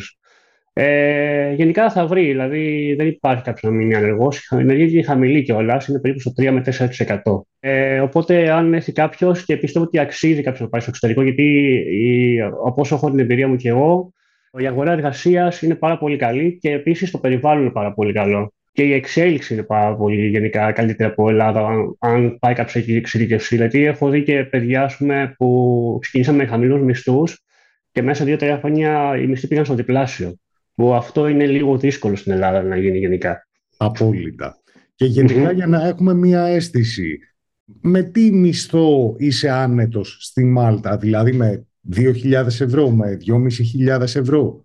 Ε, 0.75 1.52
γενικά 1.52 1.91
θα 1.91 2.07
βρει, 2.07 2.26
δηλαδή 2.26 2.95
δεν 2.95 3.07
υπάρχει 3.07 3.43
κάποιος 3.43 3.73
να 3.73 3.79
μείνει 3.79 3.95
ανεργό. 3.95 4.33
Η 4.50 4.57
ενεργεία 4.57 4.87
είναι 4.87 5.02
χαμηλή 5.02 5.43
κιόλας, 5.43 5.87
είναι 5.87 6.00
περίπου 6.00 6.21
στο 6.21 6.33
3 6.37 6.50
με 6.50 6.61
4%. 6.61 7.47
Ε, 7.61 8.00
οπότε, 8.00 8.50
αν 8.50 8.75
έρθει 8.75 8.93
κάποιος 8.93 9.45
και 9.45 9.57
πιστεύω 9.57 9.85
ότι 9.85 9.99
αξίζει 9.99 10.43
κάποιος 10.43 10.61
να 10.61 10.69
πάει 10.69 10.81
στο 10.81 10.91
εξωτερικό, 10.91 11.23
γιατί 11.23 12.38
όπω 12.64 12.85
έχω 12.91 13.11
την 13.11 13.19
εμπειρία 13.19 13.49
μου 13.49 13.57
κι 13.57 13.69
εγώ, 13.69 14.12
η 14.59 14.67
αγορά 14.67 14.93
εργασίας 14.93 15.62
είναι 15.62 15.75
πάρα 15.75 15.99
πολύ 15.99 16.17
καλή 16.17 16.59
και 16.59 16.71
επίσης 16.71 17.11
το 17.11 17.19
περιβάλλον 17.19 17.62
είναι 17.62 17.73
πάρα 17.73 17.93
πολύ 17.93 18.12
καλό. 18.12 18.52
Και 18.73 18.83
η 18.83 18.93
εξέλιξη 18.93 19.55
είναι 19.55 19.62
πάρα 19.62 19.97
πολύ 19.97 20.29
γενικά 20.29 20.73
καλύτερη 20.73 21.11
από 21.11 21.29
Ελλάδα, 21.29 21.67
αν, 21.67 21.97
αν 21.99 22.38
πάει 22.38 22.55
κάποιος 22.55 22.75
εκεί 22.75 22.95
εξειδικευσή. 22.95 23.57
Δηλαδή, 23.57 23.85
έχω 23.85 24.09
δει 24.09 24.23
και 24.23 24.45
παιδιά 24.45 24.95
πούμε, 24.99 25.35
που 25.37 25.99
ξεκίνησαν 26.00 26.35
με 26.35 26.47
χαμηλούς 26.47 26.81
μισθούς 26.81 27.45
και 27.93 28.02
μέσα 28.02 28.25
δύο-τρία 28.25 28.59
χρόνια 28.59 29.17
οι 29.17 29.26
μισθοί 29.26 29.47
πήγαν 29.47 29.64
στο 29.64 29.75
διπλάσιο 29.75 30.37
που 30.75 30.95
αυτό 30.95 31.26
είναι 31.29 31.47
λίγο 31.47 31.79
δύσκολο 31.79 32.17
στην 32.17 32.33
Ελλάδα 32.33 32.62
να 32.62 32.76
γίνει 32.76 32.99
γενικά. 32.99 33.47
Απόλυτα. 33.76 34.57
Και 34.95 35.05
γενικα 35.05 35.52
για 35.52 35.67
να 35.67 35.87
έχουμε 35.87 36.14
μία 36.14 36.43
αίσθηση, 36.43 37.19
με 37.81 38.02
τι 38.02 38.33
μισθό 38.33 39.14
είσαι 39.19 39.50
άνετος 39.50 40.17
στη 40.21 40.45
Μάλτα, 40.45 40.97
δηλαδή 40.97 41.33
με 41.33 41.67
2.000 41.97 42.47
ευρώ, 42.47 42.91
με 42.91 43.19
2.500 43.88 44.00
ευρώ; 44.00 44.64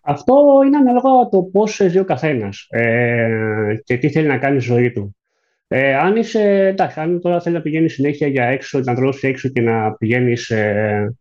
Αυτό 0.00 0.34
είναι 0.66 0.76
ανάλογα 0.76 1.28
το 1.30 1.42
πώς 1.42 1.80
ζει 1.88 1.98
ο 1.98 2.04
καθένας 2.04 2.66
ε, 2.70 3.80
και 3.84 3.96
τι 3.96 4.10
θέλει 4.10 4.26
να 4.26 4.38
κάνει 4.38 4.60
στη 4.60 4.72
ζωή 4.72 4.92
του. 4.92 5.16
Ε, 5.68 5.94
αν 5.94 6.16
είσαι, 6.16 6.66
εντάξει, 6.66 7.00
αν 7.00 7.20
τώρα 7.20 7.40
θέλει 7.40 7.54
να 7.54 7.60
πηγαίνει 7.60 7.88
συνέχεια 7.88 8.26
για 8.26 8.44
έξω, 8.44 8.78
να 8.78 8.94
τρώσει 8.94 9.28
έξω 9.28 9.48
και 9.48 9.60
να 9.60 9.92
πηγαίνεις 9.92 10.50
ε, 10.50 11.16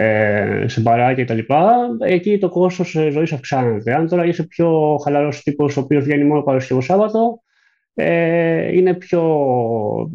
ε, 0.00 0.64
σε 0.68 0.80
μπαράκια 0.80 1.24
κτλ., 1.24 1.38
εκεί 2.04 2.38
το 2.38 2.48
κόστος 2.48 2.90
ζωής 2.90 3.32
αυξάνεται. 3.32 3.94
Αν 3.94 4.08
τώρα 4.08 4.24
είσαι 4.24 4.42
πιο 4.42 4.98
χαλαρός 5.04 5.42
τύπος, 5.42 5.76
ο 5.76 5.80
οποίος 5.80 6.04
βγαίνει 6.04 6.24
μόνο 6.24 6.42
Παρασκευό 6.42 6.80
Σάββατο, 6.80 7.42
ε, 7.94 8.76
είναι 8.76 8.94
πιο 8.94 9.22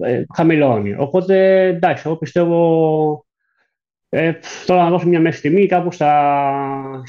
ε, 0.01 0.23
χαμηλώνει. 0.35 0.95
Οπότε 0.97 1.63
εντάξει, 1.65 2.03
εγώ 2.05 2.15
πιστεύω 2.15 3.25
ε, 4.09 4.33
τώρα 4.65 4.83
να 4.83 4.89
δώσω 4.89 5.07
μια 5.07 5.19
μέση 5.19 5.41
τιμή 5.41 5.65
κάπου 5.65 5.91
στα 5.91 7.03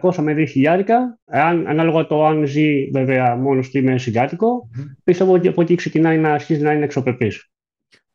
1500 0.00 0.14
με 0.16 0.34
2000 0.54 0.82
αν, 1.26 1.66
ανάλογα 1.66 2.06
το 2.06 2.26
αν 2.26 2.46
ζει 2.46 2.90
βέβαια 2.92 3.36
μόνος 3.36 3.70
του 3.70 3.82
με 3.82 3.98
συγκάτοικο 3.98 4.68
mm. 4.78 4.82
πιστεύω 5.04 5.32
ότι 5.32 5.48
από 5.48 5.62
εκεί 5.62 5.74
ξεκινάει 5.74 6.18
να 6.18 6.32
αρχίζει 6.32 6.62
να 6.62 6.72
είναι 6.72 6.84
εξωπρεπής. 6.84 7.53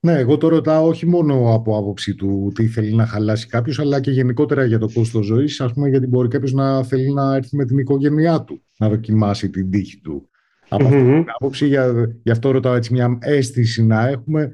Ναι, 0.01 0.13
εγώ 0.13 0.37
το 0.37 0.47
ρωτάω 0.47 0.87
όχι 0.87 1.05
μόνο 1.05 1.53
από 1.53 1.77
άποψη 1.77 2.15
του 2.15 2.51
τι 2.55 2.67
θέλει 2.67 2.95
να 2.95 3.05
χαλάσει 3.05 3.47
κάποιος, 3.47 3.79
αλλά 3.79 3.99
και 3.99 4.11
γενικότερα 4.11 4.65
για 4.65 4.79
το 4.79 4.89
κόστος 4.93 5.25
ζωής. 5.25 5.61
Α 5.61 5.71
πούμε, 5.73 5.89
γιατί 5.89 6.07
μπορεί 6.07 6.27
κάποιος 6.27 6.53
να 6.53 6.83
θέλει 6.83 7.13
να 7.13 7.35
έρθει 7.35 7.55
με 7.55 7.65
την 7.65 7.77
οικογένειά 7.77 8.41
του 8.41 8.61
να 8.77 8.89
δοκιμάσει 8.89 9.49
την 9.49 9.71
τύχη 9.71 10.01
του. 10.01 10.29
Από 10.69 10.83
αυτή 10.83 10.97
την 10.97 11.25
άποψη, 11.27 11.65
για, 11.67 12.15
γι' 12.23 12.31
αυτό 12.31 12.51
ρωτάω 12.51 12.75
έτσι 12.75 12.93
μια 12.93 13.17
αίσθηση 13.21 13.85
να 13.85 14.07
έχουμε. 14.07 14.51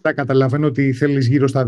Θα 0.00 0.12
καταλαβαίνω 0.12 0.66
ότι 0.66 0.92
θέλεις 0.92 1.28
γύρω 1.28 1.46
στα 1.46 1.66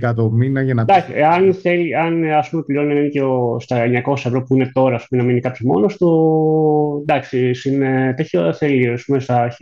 2.000 0.00 0.12
το 0.14 0.30
μήνα 0.30 0.62
για 0.62 0.74
να. 0.74 0.82
Εντάξει, 0.82 1.12
αν, 1.22 1.54
θέλει, 1.54 1.96
αν 1.96 2.24
ας 2.24 2.48
πούμε 2.50 2.62
πληρώνει 2.62 3.08
και 3.08 3.20
στα 3.58 3.84
900 4.06 4.12
ευρώ 4.24 4.42
που 4.42 4.54
είναι 4.54 4.70
τώρα, 4.72 4.94
ας 4.94 5.06
πούμε, 5.08 5.22
να 5.22 5.28
μείνει 5.28 5.40
κάποιος 5.40 5.68
μόνος 5.68 5.96
του. 5.96 7.04
Εντάξει, 7.06 7.52
είναι 7.64 8.14
τέτοιο 8.16 8.52
θέλει, 8.52 8.88
ας 8.88 9.04
πούμε, 9.04 9.20
στα 9.20 9.56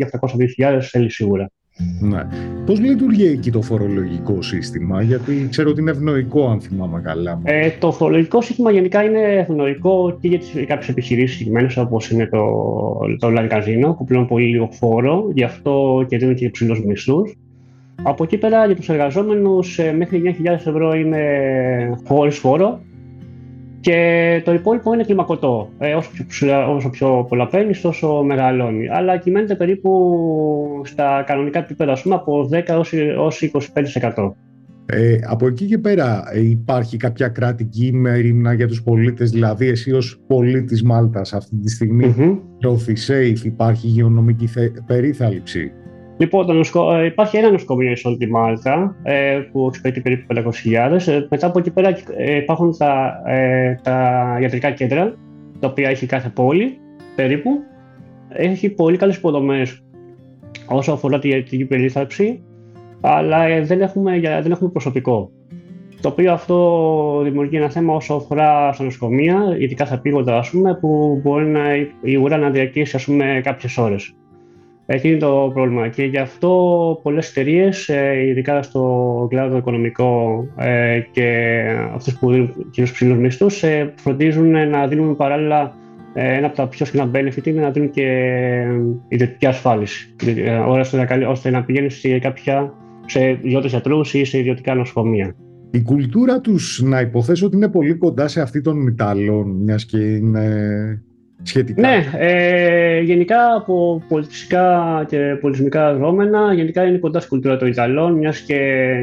1.700-2.000 0.58 0.80
θέλει 0.80 1.10
σίγουρα. 1.10 1.50
Ναι. 2.00 2.26
Πώς 2.66 2.80
λειτουργεί 2.80 3.26
εκεί 3.26 3.50
το 3.50 3.62
φορολογικό 3.62 4.42
σύστημα, 4.42 5.02
Γιατί 5.02 5.46
ξέρω 5.50 5.70
ότι 5.70 5.80
είναι 5.80 5.90
ευνοϊκό, 5.90 6.48
αν 6.48 6.60
θυμάμαι 6.60 7.00
καλά. 7.00 7.40
Ε, 7.44 7.70
το 7.78 7.92
φορολογικό 7.92 8.42
σύστημα 8.42 8.70
γενικά 8.70 9.02
είναι 9.02 9.20
ευνοϊκό 9.20 10.18
και 10.20 10.28
για 10.28 10.64
κάποιες 10.66 10.88
επιχειρήσεις 10.88 11.36
συγκεκριμένες, 11.36 11.76
όπως 11.76 12.10
είναι 12.10 12.26
το, 12.26 12.44
το 13.18 13.28
Casino, 13.50 13.96
που 13.96 14.04
πλέον 14.04 14.26
πολύ 14.26 14.46
λίγο 14.46 14.68
φόρο, 14.72 15.30
γι' 15.34 15.44
αυτό 15.44 16.04
και 16.08 16.16
δίνουν 16.18 16.34
και 16.34 16.50
ψηλούς 16.50 16.84
μισθούς. 16.84 17.34
Από 18.02 18.24
εκεί 18.24 18.38
πέρα 18.38 18.66
για 18.66 18.76
τους 18.76 18.88
εργαζόμενους 18.88 19.78
ε, 19.78 19.92
μέχρι 19.92 20.36
9.000 20.44 20.52
ευρώ 20.52 20.94
είναι 20.94 21.20
χωρίς 22.06 22.38
φόρο 22.38 22.80
και 23.88 24.42
το 24.44 24.52
υπόλοιπο 24.52 24.92
είναι 24.92 25.04
κλιμακωτό. 25.04 25.70
Ε, 25.78 25.94
όσο, 25.94 26.10
πιο, 26.28 26.74
όσο 26.74 26.90
πιο 26.90 27.26
πολλά 27.28 27.48
παίρνεις, 27.48 27.80
τόσο 27.80 28.22
μεγαλώνει. 28.22 28.88
Αλλά 28.88 29.16
κυμαίνεται 29.16 29.54
περίπου 29.54 30.82
στα 30.84 31.24
κανονικά 31.26 31.58
επίπεδα, 31.58 31.98
πούμε, 32.02 32.14
από 32.14 32.48
10 32.52 32.62
έως 32.66 33.42
25%. 34.14 34.32
Ε, 34.86 35.18
από 35.26 35.46
εκεί 35.46 35.66
και 35.66 35.78
πέρα 35.78 36.24
ε, 36.32 36.40
υπάρχει 36.40 36.96
κάποια 36.96 37.28
κρατική 37.28 37.92
μερίμνα 37.92 38.52
για 38.52 38.66
τους 38.66 38.82
πολίτες, 38.82 39.30
δηλαδή 39.30 39.66
εσύ 39.66 39.92
ως 39.92 40.20
πολίτης 40.26 40.82
Μάλτας 40.82 41.32
αυτή 41.32 41.56
τη 41.56 41.70
στιγμή 41.70 42.14
mm-hmm. 42.18 42.38
safe, 43.08 43.44
υπάρχει 43.44 43.86
υγειονομική 43.86 44.48
περίθαλψη; 44.86 45.72
Λοιπόν, 46.18 46.46
το 46.46 46.52
νοσοκο... 46.52 46.94
Ε, 46.94 47.04
υπάρχει 47.04 47.36
ένα 47.36 47.50
νοσοκομείο 47.50 47.96
σε 47.96 48.08
όλη 48.08 48.16
τη 48.16 48.30
Μάλτα 48.30 48.96
ε, 49.02 49.40
που 49.52 49.66
εξυπηρετεί 49.66 50.00
περίπου 50.00 50.34
500.000. 50.34 51.06
Ε, 51.06 51.26
μετά 51.30 51.46
από 51.46 51.58
εκεί 51.58 51.70
πέρα 51.70 51.98
υπάρχουν 52.40 52.76
τα, 52.78 53.22
τα 53.82 54.38
ιατρικά 54.40 54.70
κέντρα, 54.70 55.14
τα 55.60 55.68
οποία 55.68 55.88
έχει 55.88 56.06
κάθε 56.06 56.28
πόλη 56.28 56.78
περίπου. 57.16 57.50
Έχει 58.28 58.68
πολύ 58.68 58.96
καλές 58.96 59.16
υποδομές 59.16 59.82
όσο 60.66 60.92
αφορά 60.92 61.18
τη 61.18 61.28
ιατρική 61.28 61.64
περίθαλψη, 61.64 62.42
αλλά 63.00 63.62
δεν 63.62 63.80
έχουμε, 63.80 64.20
δεν 64.20 64.50
έχουμε 64.50 64.70
προσωπικό. 64.70 65.30
Το 66.00 66.08
οποίο 66.08 66.32
αυτό 66.32 67.20
δημιουργεί 67.24 67.56
ένα 67.56 67.70
θέμα 67.70 67.94
όσο 67.94 68.14
αφορά 68.14 68.72
στα 68.72 68.84
νοσοκομεία, 68.84 69.56
ειδικά 69.58 69.84
στα 69.84 70.00
πήγοντα, 70.00 70.44
που 70.80 71.20
μπορεί 71.22 71.46
να, 71.46 71.60
η 72.02 72.16
ουρά 72.16 72.36
να 72.36 72.50
διαρκήσει 72.50 73.16
κάποιες 73.42 73.78
ώρες. 73.78 74.17
Εκεί 74.90 75.08
είναι 75.08 75.18
το 75.18 75.50
πρόβλημα 75.54 75.88
και 75.88 76.04
γι' 76.04 76.18
αυτό 76.18 77.00
πολλές 77.02 77.30
εταιρείες, 77.30 77.88
ε, 77.88 78.26
ειδικά 78.26 78.62
στο 78.62 79.26
κλάδο 79.30 79.56
οικονομικό 79.56 80.46
ε, 80.56 81.00
και 81.10 81.56
αυτούς 81.94 82.18
που 82.18 82.30
δίνουν 82.30 82.70
κυρίως 82.70 82.92
ψηλούς 82.92 83.18
μισθούς, 83.18 83.62
ε, 83.62 83.92
φροντίζουν 83.96 84.68
να 84.68 84.86
δίνουν 84.86 85.16
παράλληλα 85.16 85.74
ένα 86.14 86.46
από 86.46 86.56
τα 86.56 86.68
πιο 86.68 86.86
συχνά 86.86 87.10
benefit 87.14 87.46
είναι 87.46 87.60
να 87.60 87.70
δίνουν 87.70 87.90
και 87.90 88.06
ιδιωτική 89.08 89.46
ασφάλιση, 89.46 90.14
ώστε 91.28 91.50
να 91.50 91.64
πηγαίνεις 91.64 91.94
σε 91.94 92.18
κάποια 92.18 92.74
σε 93.06 93.28
ιδιώτες 93.28 93.70
γιατρούς 93.70 94.14
ή 94.14 94.24
σε 94.24 94.38
ιδιωτικά 94.38 94.74
νοσοκομεία. 94.74 95.34
Η 95.70 95.82
κουλτούρα 95.82 96.40
τους 96.40 96.82
να 96.84 97.00
υποθέσω 97.00 97.46
ότι 97.46 97.56
είναι 97.56 97.68
πολύ 97.68 97.94
κοντά 97.94 98.28
σε 98.28 98.40
αυτή 98.40 98.60
των 98.60 98.86
Ιταλών, 98.86 99.50
μιας 99.62 99.86
και 99.86 99.98
είναι 99.98 101.02
σχετικά. 101.42 101.80
Ναι, 101.80 102.04
ε, 102.18 103.00
γενικά 103.00 103.54
από 103.56 104.02
πολιτιστικά 104.08 105.04
και 105.08 105.36
πολιτισμικά 105.40 105.94
δρόμενα, 105.94 106.54
γενικά 106.54 106.84
είναι 106.84 106.98
κοντά 106.98 107.18
στην 107.18 107.30
κουλτούρα 107.30 107.56
των 107.56 107.68
Ιταλών, 107.68 108.12
μιας 108.12 108.40
και 108.40 108.54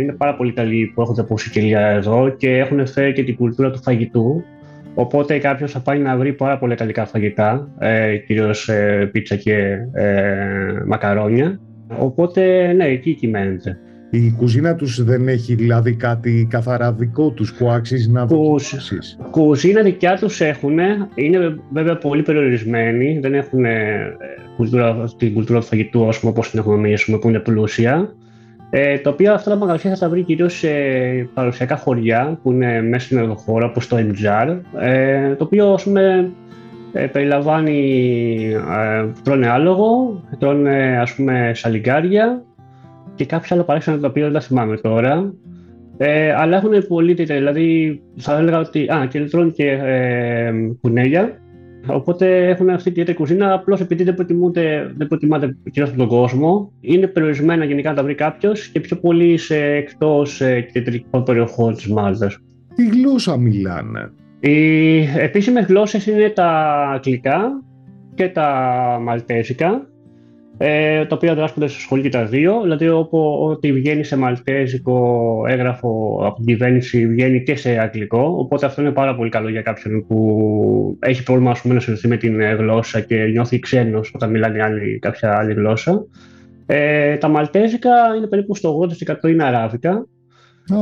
είναι 0.02 0.12
πάρα 0.12 0.36
πολλοί 0.36 0.50
Ιταλοί 0.50 0.92
που 0.96 1.02
έχουν 1.02 1.16
τα 1.16 1.26
κοιλιά 1.52 1.88
εδώ 1.88 2.30
και 2.30 2.58
έχουν 2.58 2.88
φέρει 2.88 3.14
και 3.14 3.24
την 3.24 3.36
κουλτούρα 3.36 3.72
του 3.72 3.82
φαγητού. 3.82 4.44
Οπότε 4.98 5.38
κάποιος 5.38 5.72
θα 5.72 5.80
πάει 5.80 6.00
να 6.00 6.18
βρει 6.18 6.34
πάρα 6.34 6.58
πολλά 6.58 6.74
ιταλικά 6.74 7.06
φαγητά, 7.06 7.70
ε, 7.80 8.18
κυρίως 8.18 8.70
ε, 8.70 9.10
πίτσα 9.12 9.36
και 9.36 9.78
ε, 9.94 10.84
μακαρόνια. 10.86 11.60
Οπότε, 11.98 12.74
ναι, 12.74 12.86
εκεί 12.86 13.14
κυμαίνεται. 13.14 13.80
Η 14.10 14.34
κουζίνα 14.38 14.76
τους 14.76 15.04
δεν 15.04 15.28
έχει 15.28 15.56
δηλαδή 15.56 15.96
κάτι 15.96 16.48
καθαρά 16.50 16.94
δικό 16.94 17.30
τους 17.30 17.54
που 17.54 17.70
αξίζει 17.70 18.12
να 18.12 18.26
δοκιμάσεις; 18.26 19.18
Κουζίνα 19.32 19.82
δικιά 19.82 20.18
τους 20.18 20.42
έχουν, 20.42 20.78
είναι 21.16 21.60
βέβαια 21.74 21.98
πολύ 21.98 22.22
περιορισμένη, 22.22 23.20
δεν 23.20 23.34
έχουν 23.34 23.66
κουλτούρα, 24.58 25.14
την 25.18 25.34
κουλτούρα 25.34 25.60
του 25.60 25.66
φαγητού 25.66 26.02
όσο 26.02 26.28
όπως 26.28 26.50
την 26.50 26.60
έχουμε 26.60 26.76
εμείς 26.76 27.06
που 27.22 27.30
είναι 27.30 27.40
πλούσια. 27.40 28.16
Ε, 28.70 28.98
το 28.98 29.10
οποίο 29.10 29.34
αυτά 29.34 29.50
τα 29.50 29.56
μαγαζιά 29.56 29.90
θα 29.90 29.98
τα 29.98 30.10
βρει 30.10 30.24
κυρίως 30.24 30.58
σε 30.58 30.70
παραδοσιακά 31.34 31.78
χωριά 31.78 32.40
που 32.44 32.52
είναι 32.52 32.82
μέσα 32.82 33.06
στην 33.06 33.18
ενδοχώρα 33.18 33.66
όπως 33.66 33.88
το 33.88 33.98
Εμτζάρ, 33.98 34.50
ε, 34.80 35.36
το 35.36 35.44
οποίο 35.44 35.74
ας 35.74 35.84
πούμε 35.84 36.32
ε, 36.94 37.06
περιλαμβάνει, 37.06 37.80
ε, 38.54 39.06
τρώνε 39.24 39.50
άλογο, 39.50 40.22
τρώνε 40.40 41.00
ας 41.02 41.16
πούμε 41.16 41.52
σαλιγκάρια, 41.54 42.44
και 43.16 43.26
κάποια 43.26 43.56
άλλα 43.56 43.66
παράξενα 43.66 44.00
τα 44.00 44.08
οποία 44.08 44.24
δεν 44.24 44.34
τα 44.34 44.40
θυμάμαι 44.40 44.78
τώρα. 44.78 45.34
Ε, 45.98 46.34
αλλά 46.34 46.58
έχουν 46.58 46.88
πολύ 46.88 47.14
τέτοια, 47.14 47.36
δηλαδή 47.36 48.02
θα 48.16 48.38
έλεγα 48.38 48.60
ότι. 48.60 48.92
Α, 48.94 49.08
και 49.10 49.20
τρώνε 49.20 49.50
και 49.50 49.70
ε, 49.70 50.52
κουνέλια. 50.82 51.40
Οπότε 51.88 52.48
έχουν 52.48 52.70
αυτή 52.70 52.84
τη 52.84 52.90
ιδιαίτερη 52.90 53.18
κουζίνα. 53.18 53.54
Απλώς 53.54 53.80
επειδή 53.80 54.04
δεν, 54.04 54.16
δεν 54.98 55.08
προτιμάται 55.08 55.58
κυρίως 55.64 55.90
από 55.90 55.98
τον 55.98 56.08
κόσμο, 56.08 56.72
είναι 56.82 57.08
περιορισμένα 57.08 57.66
γενικά 57.66 57.90
να 57.90 57.96
τα 57.96 58.04
βρει 58.04 58.16
κάποιος 58.16 58.68
και 58.68 58.80
πιο 58.80 58.98
πολύ 58.98 59.38
σε 59.38 59.58
εκτός 59.58 60.42
ε, 60.42 60.62
κεντρικών 60.62 61.24
περιοχών 61.24 61.74
της 61.74 61.88
Μάλτας. 61.88 62.38
Τι 62.76 62.88
γλώσσα 62.88 63.38
μιλάνε; 63.38 64.12
Οι 64.40 64.98
επίσημες 65.18 65.66
γλώσσες 65.66 66.06
είναι 66.06 66.30
τα 66.30 66.50
αγγλικά 66.94 67.64
και 68.16 68.30
τα 68.30 68.50
μαλτέζικα 69.02 69.88
ε, 70.58 71.06
τα 71.06 71.16
οποία 71.16 71.36
δράσκονται 71.36 71.68
στο 71.68 71.80
σχολείο 71.80 72.04
και 72.04 72.10
τα 72.10 72.26
δύο. 72.26 72.62
Δηλαδή, 72.62 72.88
ό,τι 72.88 73.74
βγαίνει 73.74 74.04
σε 74.04 74.18
μαλτέζικο 74.18 75.44
έγγραφο 75.48 76.22
από 76.26 76.36
την 76.36 76.46
κυβέρνηση 76.46 77.08
βγαίνει 77.08 77.44
και 77.44 77.56
σε 77.56 77.80
αγγλικό. 77.80 78.36
Οπότε 78.38 78.66
αυτό 78.66 78.82
είναι 78.82 78.92
πάρα 78.92 79.16
πολύ 79.16 79.30
καλό 79.30 79.50
για 79.50 79.62
κάποιον 79.62 80.06
που 80.08 80.98
έχει 81.00 81.24
πρόβλημα 81.24 81.52
ας 81.52 81.62
πούμε, 81.62 81.74
να 81.74 81.80
συνδεθεί 81.80 82.08
με 82.08 82.18
την 82.18 82.42
γλώσσα 82.42 83.00
και 83.00 83.26
νιώθει 83.26 83.60
ξένος 83.60 84.12
όταν 84.16 84.30
μιλάνε 84.30 84.64
άλλη, 84.64 85.00
κάποια 85.00 85.38
άλλη 85.38 85.54
γλώσσα. 85.54 86.06
Ε, 86.66 87.18
τα 87.18 87.28
μαλτέζικα 87.28 87.92
είναι 88.18 88.28
περίπου 88.28 88.56
στο 88.56 88.88
80% 89.24 89.30
είναι 89.30 89.44
αράβικα 89.44 90.08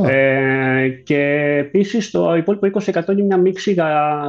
ε, 0.06 0.88
και 0.88 1.20
επίσης 1.58 2.10
το 2.10 2.36
υπόλοιπο 2.36 2.80
20% 2.84 3.08
είναι 3.08 3.22
μια 3.22 3.36
μίξη 3.36 3.72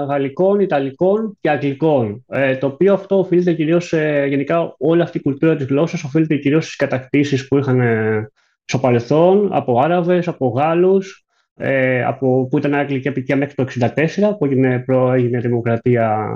γαλλικών, 0.08 0.60
ιταλικών 0.60 1.38
και 1.42 1.50
αγγλικών. 1.50 2.26
Ε, 2.28 2.56
το 2.56 2.68
οποίο 2.68 2.94
αυτό 2.94 3.20
οφείλεται 3.20 3.54
κυρίως 3.54 3.94
γενικά 4.28 4.76
όλη 4.78 5.02
αυτή 5.02 5.18
η 5.18 5.22
κουλτούρα 5.22 5.56
της 5.56 5.66
γλώσσας 5.66 6.04
οφείλεται 6.04 6.36
κυρίως 6.36 6.64
στις 6.64 6.76
κατακτήσεις 6.76 7.48
που 7.48 7.58
είχαν 7.58 7.80
ε, 7.80 8.30
στο 8.66 8.80
παρελθόν 8.80 9.50
από 9.52 9.80
Άραβες, 9.80 10.28
από 10.28 10.48
Γάλλους, 10.48 11.26
ε, 11.56 12.04
από, 12.04 12.48
που 12.50 12.58
ήταν 12.58 12.74
αγγλική 12.74 13.08
απικία 13.08 13.36
μέχρι 13.36 13.56
το 13.56 13.66
1964, 13.80 14.38
που 14.38 14.46
έγινε, 14.46 14.80
προ, 14.80 15.12
έγινε 15.14 15.40
δημοκρατία, 15.40 16.28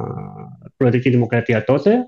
προεδρική 0.78 1.10
δημοκρατία 1.10 1.64
τότε 1.64 2.06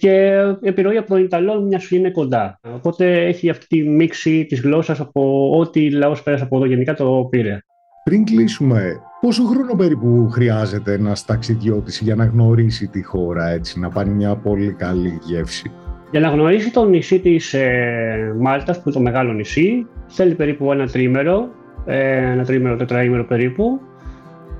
και 0.00 0.40
επιρροή 0.60 0.96
από 0.96 1.08
τον 1.08 1.22
Ιταλό 1.22 1.60
μια 1.60 1.78
σου 1.78 1.94
είναι 1.94 2.10
κοντά. 2.10 2.60
Οπότε 2.74 3.26
έχει 3.26 3.50
αυτή 3.50 3.66
τη 3.66 3.88
μίξη 3.88 4.46
της 4.48 4.60
γλώσσας 4.60 5.00
από 5.00 5.50
ό,τι 5.58 5.90
λαός 5.90 6.22
πέρασε 6.22 6.44
από 6.44 6.56
εδώ 6.56 6.66
γενικά 6.66 6.94
το 6.94 7.26
πήρε. 7.30 7.58
Πριν 8.04 8.24
κλείσουμε, 8.24 9.00
πόσο 9.20 9.44
χρόνο 9.44 9.74
περίπου 9.74 10.28
χρειάζεται 10.30 10.92
ένας 10.92 11.24
ταξιδιώτης 11.24 12.00
για 12.00 12.14
να 12.14 12.24
γνωρίσει 12.24 12.86
τη 12.86 13.02
χώρα 13.02 13.48
έτσι, 13.48 13.80
να 13.80 13.88
πάρει 13.88 14.10
μια 14.10 14.36
πολύ 14.36 14.72
καλή 14.72 15.18
γεύση; 15.22 15.70
Για 16.10 16.20
να 16.20 16.28
γνωρίσει 16.28 16.72
το 16.72 16.84
νησί 16.84 17.20
της 17.20 17.54
ε, 17.54 18.34
Μάλτας, 18.38 18.76
που 18.76 18.82
είναι 18.86 18.94
το 18.94 19.02
μεγάλο 19.02 19.32
νησί, 19.32 19.86
θέλει 20.06 20.34
περίπου 20.34 20.72
ένα 20.72 20.86
τρίμερο, 20.86 21.48
ε, 21.86 22.32
ένα 22.32 22.44
τρίμερο, 22.44 22.76
τετραήμερο 22.76 23.24
περίπου. 23.24 23.80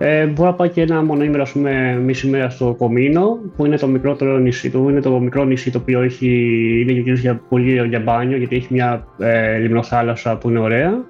Ε, 0.03 0.27
μπορεί 0.27 0.49
να 0.49 0.55
πάει 0.55 0.69
και 0.69 0.81
ένα 0.81 1.05
μονοήμερο, 1.05 1.43
ας 1.43 1.53
πούμε, 1.53 2.01
μισή 2.05 2.29
μέρα 2.29 2.51
στο 2.51 2.75
Κομίνο, 2.79 3.39
που 3.57 3.67
είναι 3.67 3.77
το 3.77 3.87
μικρότερο 3.87 4.39
νησί 4.39 4.71
του, 4.71 4.89
είναι 4.89 5.01
το 5.01 5.21
μικρό 5.21 5.45
νησί 5.45 5.71
το 5.71 5.79
οποίο 5.79 6.03
έχει, 6.03 6.27
είναι 6.83 6.93
και 6.93 7.13
για 7.13 7.41
πολύ 7.49 7.87
για 7.89 8.01
μπάνιο, 8.01 8.37
γιατί 8.37 8.57
έχει 8.57 8.67
μια 8.71 9.07
ε, 9.19 9.59
λιμνοθάλασσα 9.59 10.37
που 10.37 10.49
είναι 10.49 10.59
ωραία. 10.59 11.05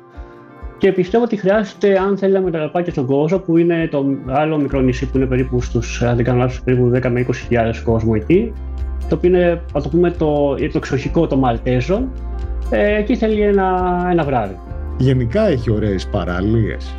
Και 0.78 0.92
πιστεύω 0.92 1.24
ότι 1.24 1.36
χρειάζεται, 1.36 1.98
αν 1.98 2.18
θέλει 2.18 2.32
να 2.32 2.40
μεταλαπάει 2.40 2.82
και 2.82 2.90
στον 2.90 3.06
κόσμο, 3.06 3.38
που 3.38 3.56
είναι 3.56 3.88
το 3.90 4.04
άλλο 4.26 4.58
μικρό 4.60 4.80
νησί 4.80 5.10
που 5.10 5.16
είναι 5.16 5.26
περίπου 5.26 5.62
στους, 5.62 6.02
αν 6.02 6.16
δεν 6.16 6.24
κάνω 6.24 6.38
λάθος, 6.38 6.62
περίπου 6.62 6.90
10 6.94 7.08
με 7.10 7.26
20.000 7.50 7.82
κόσμο 7.84 8.12
εκεί, 8.16 8.52
το 9.08 9.14
οποίο 9.14 9.28
είναι, 9.28 9.62
το 9.72 9.88
πούμε, 9.88 10.10
το, 10.10 10.54
το 10.54 10.76
εξοχικό 10.76 11.26
το 11.26 11.36
Μαλτέζο. 11.36 12.08
Ε, 12.70 12.96
εκεί 12.96 13.16
θέλει 13.16 13.40
ένα, 13.40 14.08
ένα 14.10 14.24
βράδυ. 14.24 14.58
Γενικά 14.98 15.48
έχει 15.48 15.70
ωραίες 15.70 16.06
παραλίες. 16.06 16.94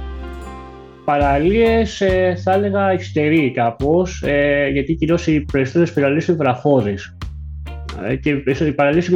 Παραλίες 1.05 2.01
ε, 2.01 2.35
θα 2.43 2.53
έλεγα 2.53 2.93
υστερεί 2.93 3.51
κάπως, 3.51 4.23
ε, 4.25 4.67
γιατί 4.71 4.95
κυρίως 4.95 5.27
οι 5.27 5.45
περισσότερες 5.51 5.93
παραλίες 5.93 6.27
είναι 6.27 6.37
βραχώδεις. 6.37 7.17
Ε, 8.07 8.15
και 8.15 8.29
οι 8.65 8.71
παραλίες 8.71 9.07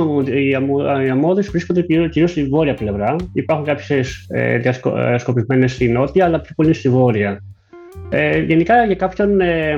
οι 1.02 1.10
αμμώδες 1.12 1.50
βρίσκονται 1.50 1.82
κυρίως 1.82 2.32
στη 2.32 2.44
βόρεια 2.44 2.74
πλευρά. 2.74 3.16
Υπάρχουν 3.34 3.66
κάποιες 3.66 4.26
ε, 4.30 4.58
διασκοπισμένες 4.58 5.72
στη 5.72 5.88
νότια, 5.88 6.26
αλλά 6.26 6.40
πιο 6.40 6.54
πολύ 6.56 6.74
στη 6.74 6.90
βόρεια. 6.90 7.42
Ε, 8.10 8.40
γενικά 8.40 8.86
για 8.86 8.96
κάποιον 8.96 9.42
ε, 9.42 9.76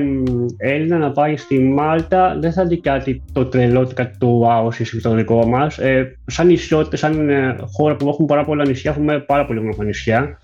Έλληνα 0.58 0.98
να 0.98 1.12
πάει 1.12 1.38
στη 1.38 1.60
Μάλτα 1.60 2.38
δεν 2.40 2.52
θα 2.54 2.66
δει 2.66 2.80
κάτι 2.80 3.24
το 3.32 3.46
τρελό, 3.46 3.92
κάτι 3.94 4.18
το 4.18 4.42
wow 4.46 4.72
στο 5.00 5.14
δικό 5.14 5.46
μας. 5.46 5.78
Ε, 5.78 6.18
σαν 6.26 6.48
νησιότητε, 6.48 6.98
σαν 6.98 7.30
ε, 7.30 7.56
χώρα 7.78 7.96
που 7.96 8.08
έχουμε 8.08 8.28
πάρα 8.28 8.44
πολλά 8.44 8.68
νησιά, 8.68 8.92
έχουμε 8.92 9.20
πάρα 9.20 9.46
πολύ 9.46 9.60
όμορφα 9.60 9.84
νησιά. 9.84 10.40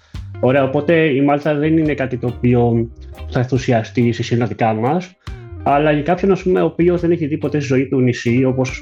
Ωραία, 0.46 0.64
οπότε 0.64 0.94
η 0.94 1.22
Μάλτα 1.22 1.56
δεν 1.56 1.78
είναι 1.78 1.94
κάτι 1.94 2.18
το 2.18 2.28
οποίο 2.28 2.90
θα 3.30 3.40
ενθουσιαστεί 3.40 4.12
σε 4.12 4.24
συναντικά 4.24 4.74
μας. 4.74 5.16
Αλλά 5.64 5.92
για 5.92 6.02
κάποιον 6.02 6.32
ας 6.32 6.44
πούμε, 6.44 6.62
ο 6.62 6.66
οποίος 6.66 7.02
δεν 7.02 7.12
έχει 7.12 7.26
δει 7.26 7.38
ποτέ 7.38 7.60
στη 7.60 7.68
ζωή 7.68 7.88
του 7.88 8.00
νησί, 8.00 8.44
όπως 8.46 8.82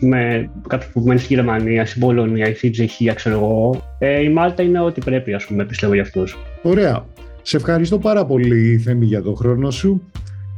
κάποιο 0.67 0.87
που 0.93 1.01
μένει 1.01 1.19
στη 1.19 1.33
Γερμανία, 1.33 1.85
στην 1.85 2.01
Πολωνία 2.01 2.49
ή 2.49 2.53
στην 2.53 2.71
Τσεχία, 2.71 3.13
ξέρω 3.13 3.35
εγώ, 3.35 3.81
ε, 3.99 4.21
η 4.21 4.29
Μάλτα 4.29 4.63
είναι 4.63 4.81
ό,τι 4.81 5.01
πρέπει, 5.01 5.33
ας 5.33 5.45
πούμε, 5.45 5.65
πιστεύω 5.65 5.93
για 5.93 6.01
αυτούς. 6.01 6.37
Ωραία. 6.61 7.05
Σε 7.41 7.57
ευχαριστώ 7.57 7.97
πάρα 7.97 8.25
πολύ, 8.25 8.77
Θέμη, 8.77 9.05
για 9.05 9.21
τον 9.21 9.35
χρόνο 9.35 9.71
σου. 9.71 10.11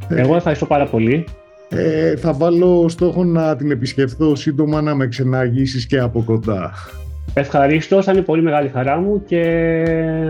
Εγώ 0.10 0.36
ευχαριστώ 0.36 0.66
πάρα 0.66 0.86
πολύ. 0.86 1.24
Ε, 1.70 2.16
θα 2.16 2.34
βάλω 2.34 2.86
στόχο 2.90 3.24
να 3.24 3.56
την 3.56 3.72
επισκεφθώ 3.72 4.36
σύντομα 4.36 4.82
να 4.82 4.96
με 4.96 5.08
ξεναγήσεις 5.08 5.86
και 5.86 6.00
από 6.00 6.24
κοντά. 6.24 6.72
Ευχαριστώ, 7.34 8.02
θα 8.02 8.12
είναι 8.12 8.22
πολύ 8.22 8.42
μεγάλη 8.42 8.70
χαρά 8.70 9.00
μου 9.00 9.24
και 9.26 9.42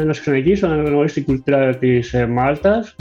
να 0.06 0.14
σε 0.14 0.22
ξεναγήσω, 0.22 0.68
να 0.68 0.76
γνωρίσει 0.76 1.14
την 1.14 1.24
κουλτούρα 1.24 1.78
της 1.78 2.14
ε, 2.14 2.28
Μάλτας 2.28 2.96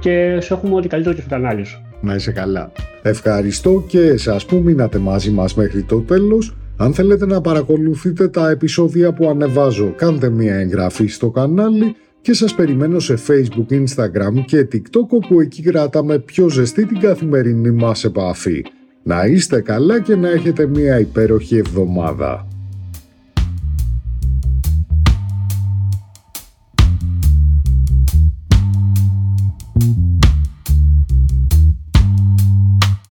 και 0.00 0.38
σε 0.40 0.54
έχουμε 0.54 0.74
ό,τι 0.74 0.88
καλύτερο 0.88 1.14
και 1.14 1.20
στο 1.20 1.30
κανάλι 1.30 1.64
σου. 1.64 1.84
Να 2.00 2.14
είσαι 2.14 2.32
καλά. 2.32 2.72
Ευχαριστώ 3.02 3.84
και 3.88 4.00
εσάς 4.00 4.46
που 4.46 4.56
μείνατε 4.56 4.98
μαζί 4.98 5.30
μας 5.30 5.54
μέχρι 5.54 5.82
το 5.82 6.00
τέλος. 6.00 6.56
Αν 6.76 6.94
θέλετε 6.94 7.26
να 7.26 7.40
παρακολουθείτε 7.40 8.28
τα 8.28 8.50
επεισόδια 8.50 9.12
που 9.12 9.28
ανεβάζω, 9.28 9.92
κάντε 9.96 10.30
μια 10.30 10.54
εγγραφή 10.54 11.06
στο 11.06 11.30
κανάλι 11.30 11.94
και 12.20 12.32
σας 12.32 12.54
περιμένω 12.54 12.98
σε 12.98 13.14
Facebook, 13.28 13.72
Instagram 13.72 14.44
και 14.44 14.68
TikTok 14.72 15.08
όπου 15.08 15.40
εκεί 15.40 15.62
κρατάμε 15.62 16.18
πιο 16.18 16.48
ζεστή 16.48 16.86
την 16.86 17.00
καθημερινή 17.00 17.70
μας 17.70 18.04
επαφή. 18.04 18.64
Να 19.02 19.26
είστε 19.26 19.60
καλά 19.60 20.00
και 20.00 20.16
να 20.16 20.28
έχετε 20.30 20.66
μια 20.66 20.98
υπέροχη 20.98 21.56
εβδομάδα. 21.56 22.49